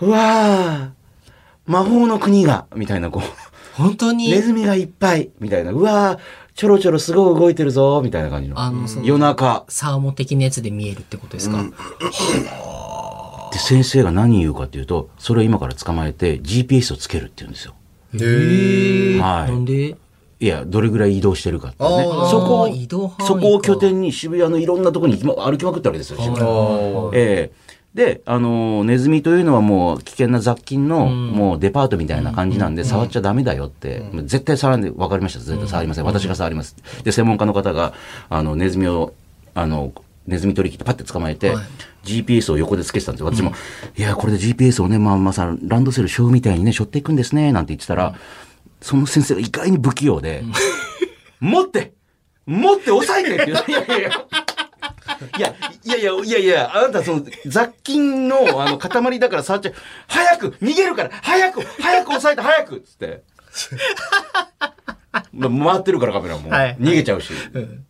[0.00, 0.90] うわー、
[1.66, 3.22] 魔法の国が、みたいな、こう、
[3.78, 4.30] 本当に？
[4.30, 6.20] ネズミがいっぱい、みたいな、うわー、
[6.54, 8.58] ちょろちょろすごい動いてるぞ、みたいな感じの。
[8.58, 9.64] あの、その夜中。
[9.68, 11.64] サーモ的なやつで見えるってことですか、
[13.52, 17.74] で、先生が何言うかっていうと、それを今から捕まえて GPS をつけるって言うんですよ。
[18.14, 19.20] へえ。
[19.20, 19.52] はい。
[19.52, 19.96] なんで？
[20.40, 22.04] いや、どれぐらい移動してるかっていうね。
[22.04, 22.10] そ
[22.40, 22.70] こを
[23.26, 26.48] そこを拠点に渋谷のいろんなところに歩きまくったわけですよ、渋谷
[27.12, 27.67] ええ
[27.98, 36.04] で、あのーネズミというのはもう危険な雑菌の、もうデパートみたいな感じなんで、触っちゃダメだよって、絶対触らんで、わかりました、絶対触りません。
[36.04, 36.76] 私が触ります。
[37.02, 37.94] で、専門家の方が、
[38.30, 39.14] あの、ネズミを、
[39.52, 39.92] あの、
[40.28, 41.64] ネズミ取り切ってパッて捕まえて、はい。
[42.04, 43.26] GPS を横でつけてたんですよ。
[43.26, 43.52] 私も、
[43.96, 48.14] いや、これで GPS をね、まあまあさ、ランドセル背負うみたいにね、背負っていくんですね、なんて言ってたら、
[48.80, 50.44] その先生が意外に不器用で、
[51.40, 51.94] 持って
[52.46, 53.64] 持って押さえてって言う。
[53.68, 54.10] いやいやいや。
[55.36, 59.74] いや、いやいや、いやいや、あなたその雑菌のあの塊だから触っちゃう。
[60.06, 63.22] 早く逃げるから早く早く押さえて早くっつって。
[65.32, 66.50] ま回ってるからカメラも。
[66.50, 67.32] はい逃げちゃうし。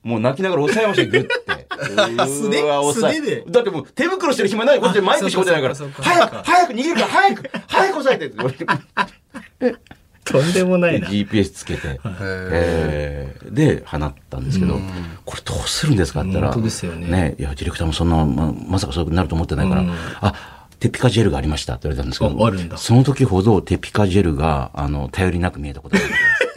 [0.02, 1.68] もう泣きながら押さえましたよ、グッて。
[2.26, 4.80] 素手素手でだってもう手袋してる暇ない。
[4.80, 5.74] こっちでマイクしか持ってないから。
[5.74, 9.76] 早く早く逃げるから早く早く押さえてって。
[10.30, 11.08] とんでもないな。
[11.08, 13.54] GPS つけて、えー。
[13.54, 14.78] で、放ったんですけど、
[15.24, 17.34] これどうするんですかって言ったら、本当ですよね。
[17.38, 19.94] いや、ディレクターもそんな、ままさかそういうことになると思ってないから、うん。
[20.20, 20.34] あ、
[20.80, 22.76] テピカジェルがありましたって言われたんですけど、ああるんだ。
[22.76, 26.47] その時ほどテピカジェルが、あの、頼りなく見えたことがあるんです。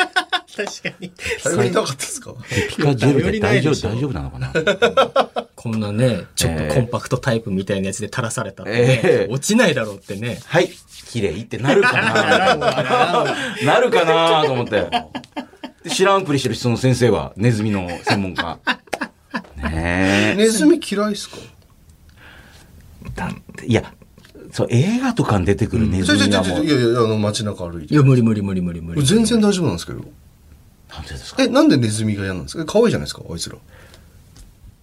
[0.65, 1.11] 確かに。
[1.43, 2.33] 頼りなかったですか？
[2.49, 4.53] テピカジェル頼で大丈夫、大丈夫なのかな？
[5.55, 10.39] こんなね、ちょっとコンパクトタイプみたいなやつで垂らされたってね、ええ落ちないだろうってね。
[10.45, 10.69] はい、
[11.07, 12.55] 綺麗ってなるかな？
[13.63, 14.89] なるかなと思って。
[15.83, 18.59] で知らんぷりしてるその先生は、ネズミの専門家。
[19.57, 20.35] ねえ。
[20.37, 21.37] ネズミ嫌いっすか？
[23.15, 23.91] だって、いや、
[24.51, 27.93] そう、映画とかに出てくるネズミはもう、ちょいやいや、あの、街中歩いて。
[27.95, 29.03] いや、無理無理無理無理無理。
[29.03, 30.01] 全然大丈夫なんですけど。
[30.93, 31.43] なんでですか？
[31.43, 32.63] え、なんでネズミが嫌なんですか？
[32.63, 33.57] え可愛いじゃないですか、あいつら。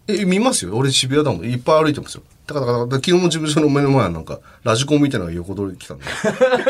[0.08, 0.74] え、見ますよ。
[0.76, 1.44] 俺渋谷だもん。
[1.50, 2.22] いっぱい歩いてますよ。
[2.46, 6.04] だから、だから、昨日も事務所の目の前はなんか、ラジコンみたいなのが横通り来たんで。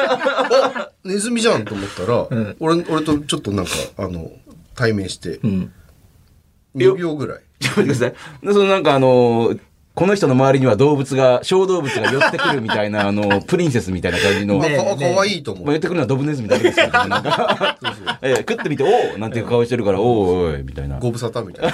[0.08, 2.26] あ ネズミじゃんと思ったら、
[2.58, 4.32] 俺、俺とちょっとなんか、あの、
[4.74, 5.72] 対面して、うん。
[6.74, 7.40] 2秒ぐらい。
[7.60, 8.46] ちょっと待ってください。
[8.46, 9.60] でそのなんかあのー
[9.98, 14.56] この人の周りには動物が、小動物が寄ってくるみたいな、あの、プリンセスみたいな感じの。
[14.58, 15.64] まあ、ねかかわいいと思う。
[15.64, 17.78] まあ、寄ってくるのはドブネズミだけですけど、なんか、
[18.22, 21.00] えー食ってみて、おーなんていう顔してるから、おーおい、みたいな。
[21.00, 21.72] ご無沙汰みたいな。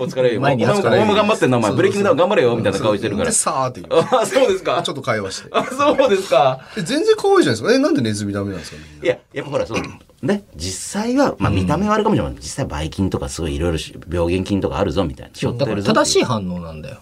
[0.00, 0.36] お疲れ。
[0.40, 1.70] 前にお頑張ってんな、お前。
[1.70, 3.32] ブレイキングダウン頑張れよ、みたいな顔してるからで。
[3.32, 4.82] さーって言うあ、そうですか？
[4.84, 5.48] ちょっと会話して。
[5.52, 6.58] あ、そうですか？
[6.76, 7.72] え全然可愛いじゃないですか。
[7.72, 8.78] え、なんでネズミダメなんですか？
[9.00, 12.34] いや、やっぱほら、そう、ね、実際は、まあ見た目はあるかもしれない。
[12.40, 15.52] 実際、ばい菌とかすごいいろいろし病原菌とかあるぞ、みたいな。
[15.52, 15.82] だから。
[15.84, 16.96] 正しい反応なんだよ。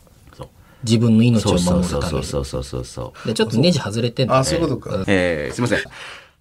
[0.84, 2.26] 自分の命をそうそうそう守るために。
[2.26, 3.28] そうそうそうそう。
[3.28, 5.04] で、ちょっとネジ外れてんだあ、そういうことか。
[5.06, 5.80] えー、すいません。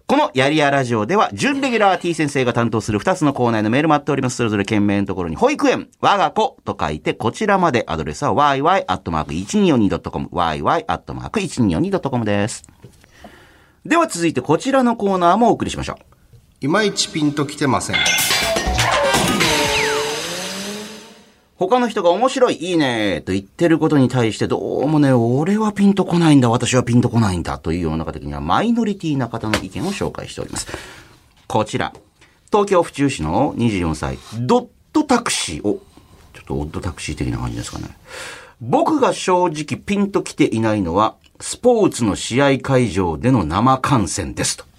[0.08, 4.36] このやりやラジオでは、準レギュラー T 先生が担当する2つのコーナーへのメール待っております。
[4.36, 12.68] それぞれ件名のところに、保育園、我が子と書いて、こちらまでアドレスは yy.1242.com、yy.1242.com です。
[13.86, 15.96] では続いてこちらのコーナーもお送りしましょう。
[16.66, 17.96] いまいちピンときてません。
[21.62, 30.66] 他の人が面白い、いいね、と言ってることに対して、どうもね、俺はピンとこないんだ、私はピンとこないんだ、という世の中的にはマイノリティな方の意見を紹介しております。
[31.46, 31.94] こちら、
[32.52, 35.84] 東京府中市の24歳、ドットタクシーを、
[36.34, 37.96] ちょっとオッドタクシー的な感じですかね。
[38.60, 44.71] 僕が正直ピンときていないのは、スポーツの試合会場での生観戦ですと。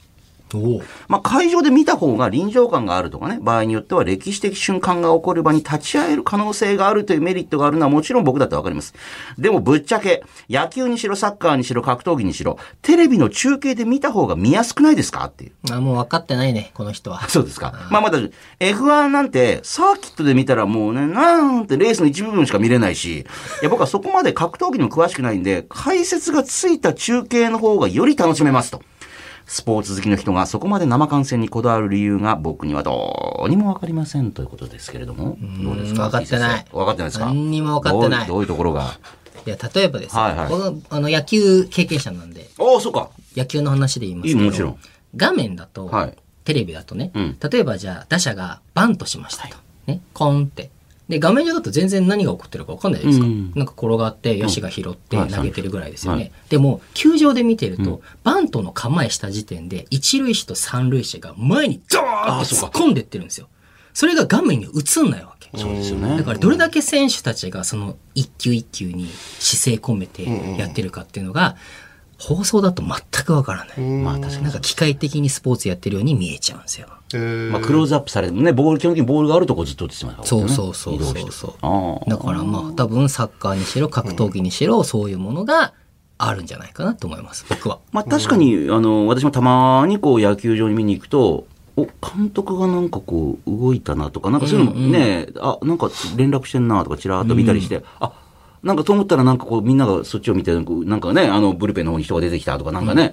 [1.09, 8.95] まあ、会場で見た方が臨場感があるとかね、場合によっては歴史的瞬間が起こる場に立ち会える可能性があるというメリットがあるのはもちろん僕だってわかります。
[9.39, 15.53] でもぶっちゃけ、野球にしろサッカーにしろ格闘技にしろ、テレビの中継で見た方が見やすくないですかっていう。
[15.71, 17.29] あ、もう分かってないね、この人は。
[17.29, 17.89] そうですか。
[17.91, 18.19] まあまだ
[18.61, 23.25] F1 なんてサーキットで見たらもうね、なんてレースの一部分しか見れないし、い
[23.63, 28.83] や僕はそこまで格闘技にも詳しくないんで、解説がついた中継の方がより楽しめますと。
[29.47, 35.37] スポーツ好きの人がそこまで生観戦にこだわる理由が僕にはどうにもわかりませんということですけれども。
[35.63, 36.05] どうですか？
[36.09, 36.65] 分かってない。
[36.73, 37.27] 分かってないですか？
[37.27, 38.27] 何にも分かってない。
[38.27, 38.99] どういうところが？
[39.45, 40.49] いや、例えばですね、はいはい。
[40.49, 43.11] 僕、あの、野球経験者なんで、ああ、そうか。
[43.37, 44.79] 野球の話で言いますけもちろん。
[45.17, 46.17] 画面だと、はい。
[46.45, 47.37] テレビだとね、うん。
[47.51, 49.57] 例えばじゃあ打者がバントしましたと。
[49.87, 50.71] ね、コーンって。
[51.09, 56.23] で、画面上だと全然何が起こってるか分かんないですか、うんなんか転がって、野手が拾ってはい投げてるぐらいですよね。
[56.23, 63.49] はいでも、球場で見てると、バントの構えした時点で、一塁手と三塁手が前にドーンって突っ込んでってるんですよ。
[63.95, 65.51] それが画面に映んないわけ。
[65.57, 66.17] そうですよね。
[66.17, 70.25] だからどれだけ選手たちがその一球一球に姿勢込めて
[70.59, 71.57] やってるかっていうのが、
[72.23, 73.81] 放送だと全くわからない。
[73.81, 76.87] まあ確かになんか機械的にスポーツやってるように見えちゃうんですよ。
[77.15, 81.55] えーまあ、クローズアップされてもね、ボール、基本的にボールがあるとこずっと打ってしまう、そうそうそうそうそう。
[81.61, 82.11] ああ。
[82.11, 85.75] だからまあ多分サッカーにしろ格闘技にしろそういうものが
[86.17, 87.45] あるんじゃないかなと思います。
[87.49, 87.81] 僕は。
[87.91, 91.47] まあ確かに、あの、私もたまにこう野球場に見に行くと、
[91.77, 98.13] お、監督がなんかこう動いたなとか、なんかそういうのもね、あ、なんか連絡してんなとかちらっと見たりして、あ、
[98.63, 103.11] なんかと思ったらなんかこうみんながそっちを見て、なんかね、あのブルペンの方に人が出てきたとかなんかね、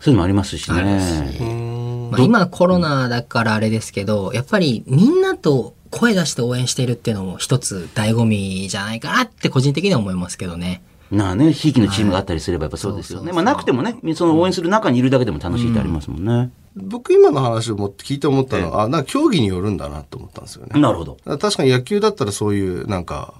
[0.00, 2.08] そういうのもありますしね。
[2.10, 10.82] まあ今コロナだからあれですけど、やっぱりみんなと声出して応援してるっていうのも一つ醍醐味じゃないかなって個人的には思いますけどね。
[11.10, 13.32] なあね、ひいきのチームがあったりすればやっぱそうですよね。
[13.32, 16.50] まあなくてもね、その応援する中にいるだけでも楽しいってありますもんね。
[16.76, 20.80] 僕今の話をもって聞いて思ったのは、あ、なんか競技によるんだなと思ったんですよね。
[20.80, 21.16] なるほど。
[21.24, 23.34] 確かに野球だったらそういう、なんか、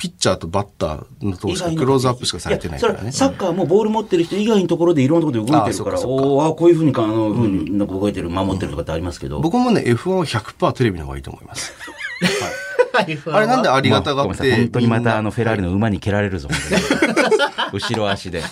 [0.00, 3.12] ピッチャーとバッターのとこしかクローズアップしかされてないからね。
[3.12, 9.40] サッカーもボール持ってる人以外のところでいろんなところで動いてるから、あこういうふうにか、あの、ふうになんか動いてる、守ってるとかってありますけど。
[9.40, 11.74] 僕もね、F1 は100%テレビの方がいいと思います。
[13.30, 14.38] あれなんでありがたがって。
[14.38, 14.60] ごめんなさい。
[14.62, 16.48] 本当にまたあのフェラーリの馬に蹴られるぞ、
[17.72, 18.38] 後ろ足で。
[18.38, 18.42] い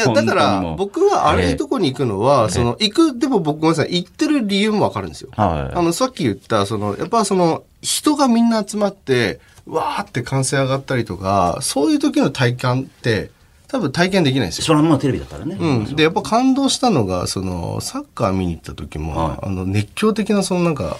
[0.00, 5.30] や、だから僕はあれいうとこに行くのは、その、行く、でも僕ごめんなさい、行ってる理由もわかるんですよ。
[5.34, 5.76] はい。
[5.76, 13.30] あの、さっき言った、その、やっぱその、人がみんな集まって、わーって歓声上がったりとか、そういう時の体感って、
[13.68, 14.64] 多分体験できないんですよ。
[14.64, 15.56] それはまあテレビだったらね。
[15.60, 15.96] うん。
[15.96, 20.96] で、やっぱ感動したのが、その、サッカー見に行った時も、はいあの、熱狂的な、そのなんか、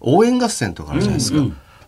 [0.00, 1.38] 応援合戦とかあるじゃないですか。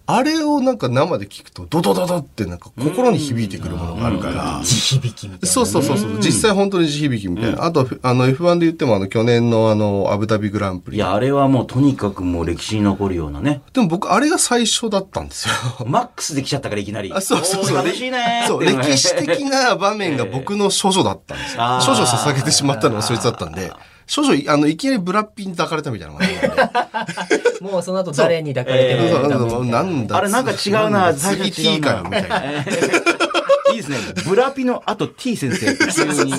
[0.09, 5.49] あれをなんか生で聞くと、ドドドドってなんか心に響いてくるものがあるから、地響きみたいな。
[5.49, 7.65] そうそうそうそう、実際本当に地響きみたいな。
[7.65, 10.97] あと、あの F1 で言ってもあの去年のあのアブダビグランプリ。
[10.97, 13.63] いや、あれはもうとにかくもう歴史に残るようなね。
[13.73, 15.55] でも僕あれが最初だったんですよ。
[15.87, 17.13] マックスで来ちゃったからいきなり。
[17.13, 17.77] あそうそうそう。
[17.77, 21.63] 楽しいねーそう、歴史的な場面が僕の処女だったんですよ。
[21.65, 23.73] あー処女捧げてしまったのがそいつだったんで、
[24.15, 26.15] 処女、あの、いきなりブラッピンに抱かれたみたいな。
[27.61, 32.43] もうその後誰に抱かれてもそうダメそうなんだあれなんか違うな最初違うな 3T かよ、みたいな。
[33.73, 33.99] いいですね。
[34.29, 36.35] ブラピの後 T 先生って普通に。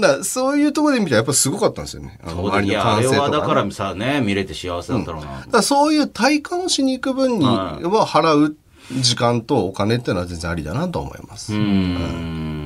[0.00, 2.18] だそういうところで見たらやっぱすごかったんですよね。
[2.24, 5.30] あの、周りのいや、あれ歓声とかね、はだからさ、ね、見れて幸せだったろうな。
[5.40, 8.56] だからそういう体感をしに行く分には払う
[9.00, 11.52] 時間とお金っていうのは全然ありだなと思います。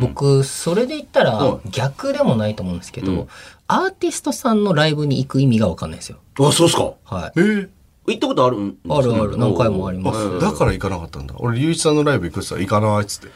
[0.00, 3.28] 僕、それで言ったら逆でもないと思うんですけど、
[3.68, 6.18] アーティストさんのライブに行く意味がわかんないですよ。
[6.40, 6.92] あ、そうっすか？
[7.04, 7.32] はい。
[7.36, 7.68] えー
[8.08, 10.36] 行ったことあるんですかあるある、何回もあります。
[10.36, 11.34] あだから行かなかったんだ。
[11.38, 13.26] 俺、龍一さんのライブ行くって言ったら行かないっつって。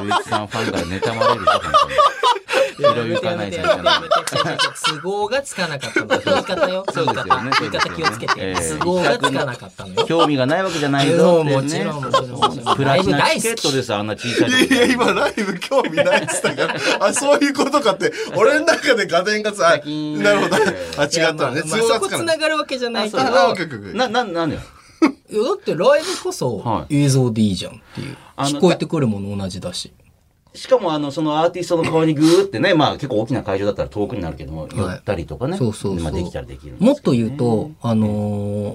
[0.00, 1.94] 龍一さんファンから妬まれるぞ、本当に。
[2.88, 4.00] ひろゆかないさんじゃない。
[4.86, 6.06] 都合がつかなかったの。
[6.06, 6.84] 言い方よ。
[6.92, 8.34] そうですよね言い方気をつけて。
[8.38, 10.06] ええ都合がつかなかったのよ。
[10.06, 11.62] 興味がないわけじゃないぞっていうね。
[11.62, 12.10] もちろんも
[12.50, 13.04] ちろんプラチ
[13.42, 20.56] ケットです、あんな小さいいやいや、今ライブ興味ないっつったから、あ、そういうことかって、俺の中でガテンがさ、近なるほど。
[20.56, 21.62] あ、違ったのね。
[21.62, 22.00] 都合がつかない。
[22.00, 23.22] そこつながるわけじゃないけど。
[23.22, 24.62] あ、あ、オッケーオッケーオッケーな、な、なんだよ。
[25.30, 28.16] いやだってライブこそは映像でいいじゃんっていう。
[28.38, 29.92] 聞こえてくるもの同じだし。
[30.54, 35.56] しかも、あの、そのアーティストの顔にグーってね、まあ結構大きな会場だったら遠くになるけども、寄ったりとかね。
[35.56, 35.94] そうそう。
[36.00, 38.08] まあできたらできるんですもっと言うと、あの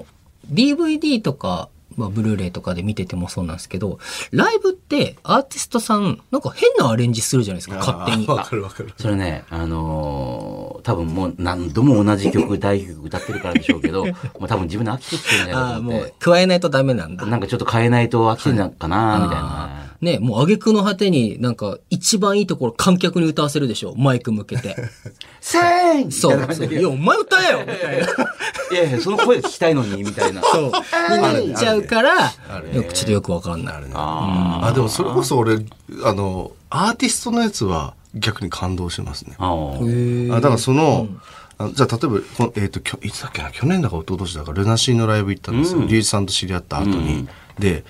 [0.02, 0.04] ー
[0.48, 3.98] DVD とか、まあ、ブルーレイとかで見ててもそうなんですけど、
[4.30, 8.26] ライブってアーティストさん、なんか変なアレンジするじゃないですか、勝手に。
[8.28, 8.92] わかるわかる。
[8.96, 14.12] それね、あのー多分もう何度も同じ曲、大曲歌ってるからでしょうけど、 も
[14.42, 17.26] う多分自分で飽きてきてるんだよああ、と思ってもう、加えないとダメなんだ。
[17.26, 19.85] なんかちょっと変えないと飽きてるのかな、みたいな。
[20.00, 24.76] ね、もう挙句の果てになんか一番いいところ観客に歌わせるでしょマイク向けて。
[25.40, 26.54] せーんそう。
[26.54, 28.06] そういや、お前歌えよみたいな。
[28.72, 30.42] いやいや、その声聞きたいのに、みたいな。
[30.52, 30.64] そう。
[30.66, 32.32] になっちゃうから、
[32.72, 33.74] よくちょっとよくわかんない。
[33.94, 35.58] ああ、でもそれこそ俺、
[36.04, 39.36] あの、アーティストのやつは逆に感動しますね。
[39.38, 39.46] あ。
[39.46, 40.36] ああ。
[40.36, 41.08] あだからその、
[41.58, 43.50] あじゃあ例えばこの、えっときょいつだっけな？
[43.50, 47.26] 去年だか一昨年だかルナシーのライブ行ったんですよ龍一、さんと知り合った後に、
[47.58, 47.84] で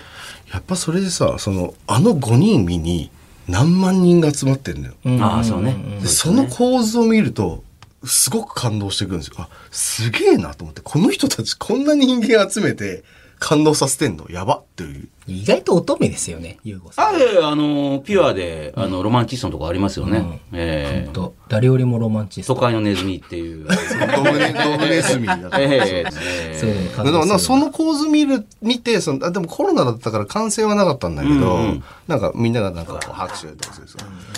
[0.51, 3.11] やっぱそれでさそのあの5人見に
[3.47, 5.75] 何万人が集まってんのよ、ああ、そうね。
[6.01, 7.63] でその構図を見ると
[8.03, 9.35] すごく感動してくるんですよ。
[9.39, 13.03] あすげえなと思ってこの人たちこんな人間集めて
[13.39, 14.25] 感動させてんの？
[14.29, 15.09] やばっていう。
[15.27, 17.15] 意外と乙女ですよね、ゆうごさん。
[17.15, 20.39] あ、いやいやあの、ピュアで、あの、ロマンチストのとこありますよね。
[20.53, 21.09] ええ。
[21.11, 22.55] と誰よりもロマンチスト。
[22.55, 23.67] 都会のネズミっていう。
[23.67, 25.37] ドムネドムネズミだ。
[25.37, 31.83] か らええそういうその構図見る見てそのあでもコロナだったから歓声はなかったんだけど、うんうん。
[32.07, 33.87] なんかみんながなんかこう拍手とかする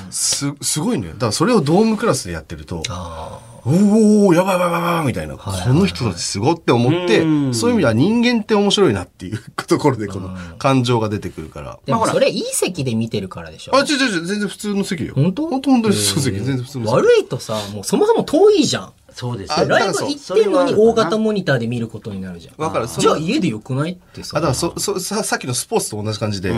[0.09, 3.39] すすごいねだからそれをドームクラスでやってるとあ
[3.69, 7.53] おおやばいやばいやばいやばいみたいな、この人たちすごって思って、うん。
[7.53, 11.79] そういう意味では人間って面白いなっていうところでこの感情が出てくるから。
[11.83, 11.87] ー。
[11.87, 13.75] でもそれいい席で見てるからでしょ？
[13.75, 15.13] あ違う違う違う全然普通の席よ。
[15.15, 15.47] 本当？
[15.47, 16.95] 本当本当に普通の席全然普通の席。
[16.95, 18.93] 悪いとさ、もうそもそも遠いじゃん。
[19.13, 19.53] そうです。
[19.67, 22.39] ライブ行ってんのに大型モニターで見ることになる。
[22.39, 22.61] じゃん。
[22.61, 24.37] わかるじゃあ家でよくないってさ。
[24.37, 26.53] あだからそそささっきのスポーツと同じ感じで、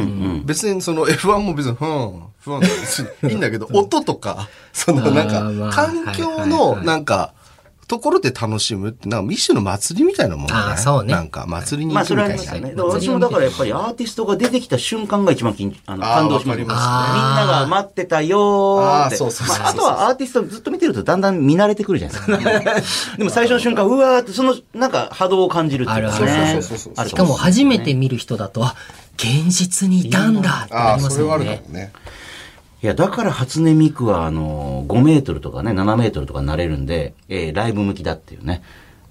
[0.46, 6.86] 別にその F1 も別にふんふんいいんだけど、 音とかそのなんか環境はいはいのはい。
[6.86, 7.34] なんか
[7.92, 12.70] ところで楽しむってなんか一種の祭りみたいなもんあーそうねなんか祭りにまあ、行くみたいな、りますよね。
[12.70, 16.66] だから私もだからやっぱりアーティストが出てきた瞬間が一番緊あの感動しますよ。
[16.66, 19.16] みんなが待ってたよーって。
[19.16, 23.18] あーそうそうそうまあ、あとはアーティストずっと見てるとだんだん見慣れてくるじゃないですか。
[23.20, 26.62] でも最初の瞬間、うわーって、その、なんか波動を感じるっていうかあるあね。
[26.62, 28.76] しかも初めて見る人だと、あ、
[29.16, 31.64] 現実にいたんだってなあありますもんそれはあるかね。
[31.68, 31.92] もね
[32.84, 38.64] いや、だから初音ミクは、あの、5メートルとかね、7メートルとかなれるんで、えーライブ向きだっていうね。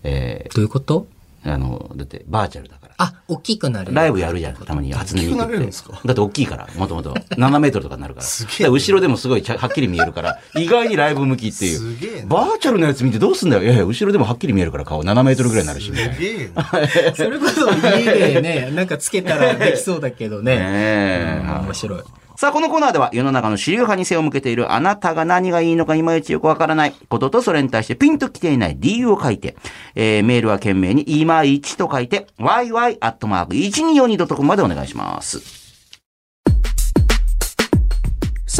[0.02, 1.06] えどういうこと？
[1.44, 2.94] ーあの、だって、バーチャルだから。
[2.98, 3.94] あ、大きくなる。
[3.94, 6.00] ライブやるじゃん、たまに初音ミク大きくなるんですか？
[6.04, 7.14] だって大きいから、もともと。
[7.38, 8.26] 7メートルとかになるから。
[8.26, 11.78] すげえ後ろでもすごいちゃはっきり見えるから、意外にライブ向きっていう。
[11.96, 13.62] すげえなバーチャルのやつ見てどうすんだよ。
[13.62, 15.86] いやいや、後ろでもはっきり見えるから顔7メートルぐらいになるし。
[15.86, 16.00] すげ
[16.42, 16.64] えな
[17.14, 18.02] それこそ家
[18.32, 20.56] でね、なんかつけたらできそうだけどね。
[20.58, 22.00] ねえうん面白い。
[22.40, 29.56] さあ、このコーナーでは世の中の主流派に背を向けているあなたが何がいいのかいまいちよくわからないこととそれに対してピンと来ていない理由を書いて、
[29.94, 35.59] えー、メールは懸命にいまいちと書いて yy.1242.com までお願いします。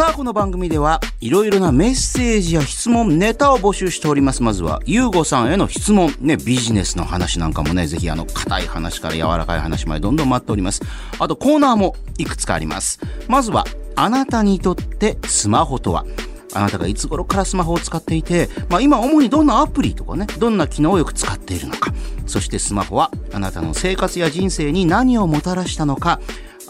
[0.00, 4.42] さあ、この番組では、いろいろなメッセージや質問、ネタを募集しております。
[4.42, 10.80] まずは、ゆうごさんへの質問、ね、ビジネスの話なんかもね、ぜひあの、硬い話から柔らかい話までどんどん待っております。
[11.18, 12.98] あと、コーナーもいくつかあります。
[13.28, 16.06] まずは、あなたにとってスマホとは？
[16.54, 21.92] あなたがいつ頃からスマホを使っていて、まあ今主にどんなアプリとかね、どんな機能をよく使っているのか。
[22.26, 26.20] そしてスマホはあなたの生活や人生に何をもたらしたのか。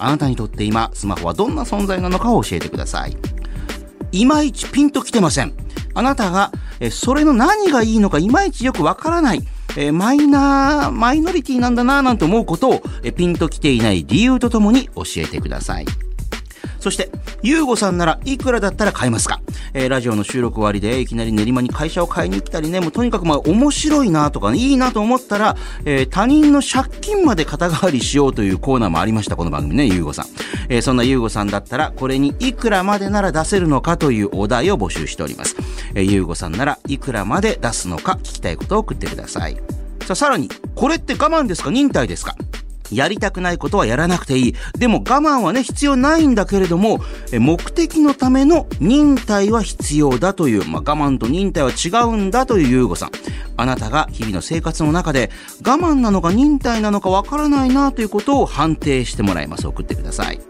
[0.01, 3.17] あなたにとって今、スマホはどんな存在なのかを教えてください。
[4.13, 5.53] いまいちピンときてません。
[5.95, 9.43] あなたが、えそれの何がいいのかいまいちよくわからない。
[9.77, 15.87] えマイナー、マイノリティなんだななんて思うことを、えピンときていない理由とともに教えてください。
[16.81, 17.11] そして、
[17.43, 19.41] ゆうごさんならいくらだったら買えますか？
[19.75, 30.27] えーラジオの収録終わりでいきなり練馬に会社を買いに来たりね、もうとにかくまあ面白いなとか、ね、いいなと思ったら、えー他人の借金まで肩代わりしようというコーナーもありました、この番組ね、ゆうごさん。
[30.69, 35.57] えーそんなゆうごさんだったら、これにいくらまでなら出せるのかというお題を募集しております。
[35.95, 39.57] えーゆうごさんならいくらまで出すのか聞きたいことを送ってください。
[40.07, 41.71] さあ、さらに、これって我慢ですか？
[41.71, 42.35] 忍耐ですか？
[42.93, 44.55] やりたくないことはやらなくていい。
[44.79, 47.01] でも我慢はね、必要ないんだけれども、
[47.33, 53.11] 目的のための忍耐は必要だという、まあ、我慢と忍耐は違うんだというゆうごさん。
[53.57, 55.31] あなたが日々の生活の中で
[55.67, 59.67] 我慢なのか忍耐なのかわからないなということを判定してもらいます。
[59.67, 60.50] 送ってください。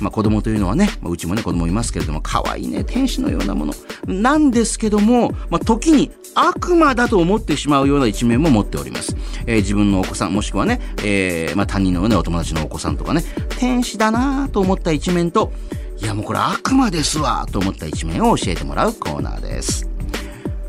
[0.00, 3.74] まあ子供というのはね、まあうちもね子供いますけれども、可愛いね、天使のようなもの。
[4.06, 9.16] なんですけども、まあ時に悪魔だと思ってしまうような一面も持っております。
[9.46, 13.22] えー自分のお子さん、もしくはね、えーまあ他人のね、お友達のお子さんとかね、
[13.58, 15.52] 天使だなぁと思った一面と、
[16.00, 19.88] いやもうこれ悪魔ですわと思った一面を教えてもらうコーナーです。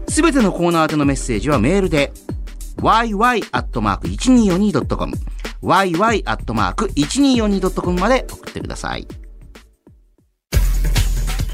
[0.08, 2.14] すべてのコーナー宛てのメッセージはメールで、
[2.78, 5.14] yy.1242.com
[5.66, 9.08] yy.1242.com まで送ってください。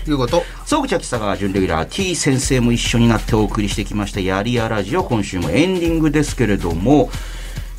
[0.08, 0.44] いうこと。
[0.66, 7.10] 総口秋坂準レギュラー T 先生も一緒になってお送りしてきましたやりやラジオ今週もエンディングですけれども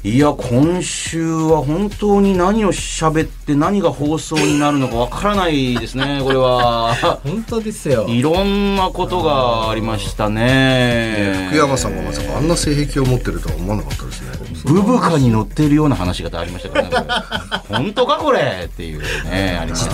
[0.05, 8.07] いや今週は本当に何を喋って何が放送になるのかわからないですね これは本当ですよ。
[8.09, 14.42] いろんなことがありましたね福山さんがまさかあんな性癖を持ってるとは思わなかったですね。
[14.65, 17.07] ブブカに乗ってるような話し方ありましたからね
[17.69, 19.91] 本当かこれっていうねありました。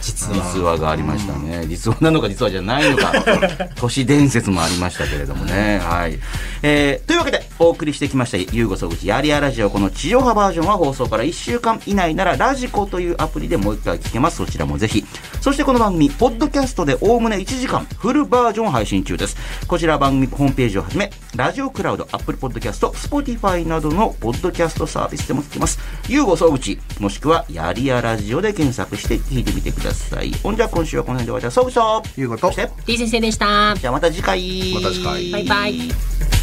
[0.00, 0.40] 実話。
[0.40, 1.66] 実話がありましたね。
[1.66, 3.12] 実話なのか実話じゃないのか。
[3.76, 5.80] 都市伝説もありましたけれどもね。
[5.82, 6.18] はい、
[6.62, 14.38] えー、というわけでお送りしてきました「ゆうごそぐちやりやラジオ」この地上波バージョンは放送から1週間以内ならラジコというアプリでもう一回聞けます。
[14.38, 15.04] そちらもぜひ。
[15.40, 19.36] そしてこの番組ポッドキャストでおおむね1時間フルバージョン配信中です。
[19.66, 25.78] こちら番組ホームページをはじめラジオクラウドアップルポッドキャスト Spotify などのポッドキャストサービスでも聞けます。
[26.08, 30.32] ゆうご総口もしくはやりやラジオで検索して聞いてみてください。
[30.42, 32.30] ほんじゃ今週はこの辺で終わります総口という。
[32.30, 32.46] こと。
[32.46, 33.74] そして T 先生でした。
[33.76, 34.74] じゃあまた次回。
[34.74, 35.30] また次回。
[35.30, 36.39] バイバイ。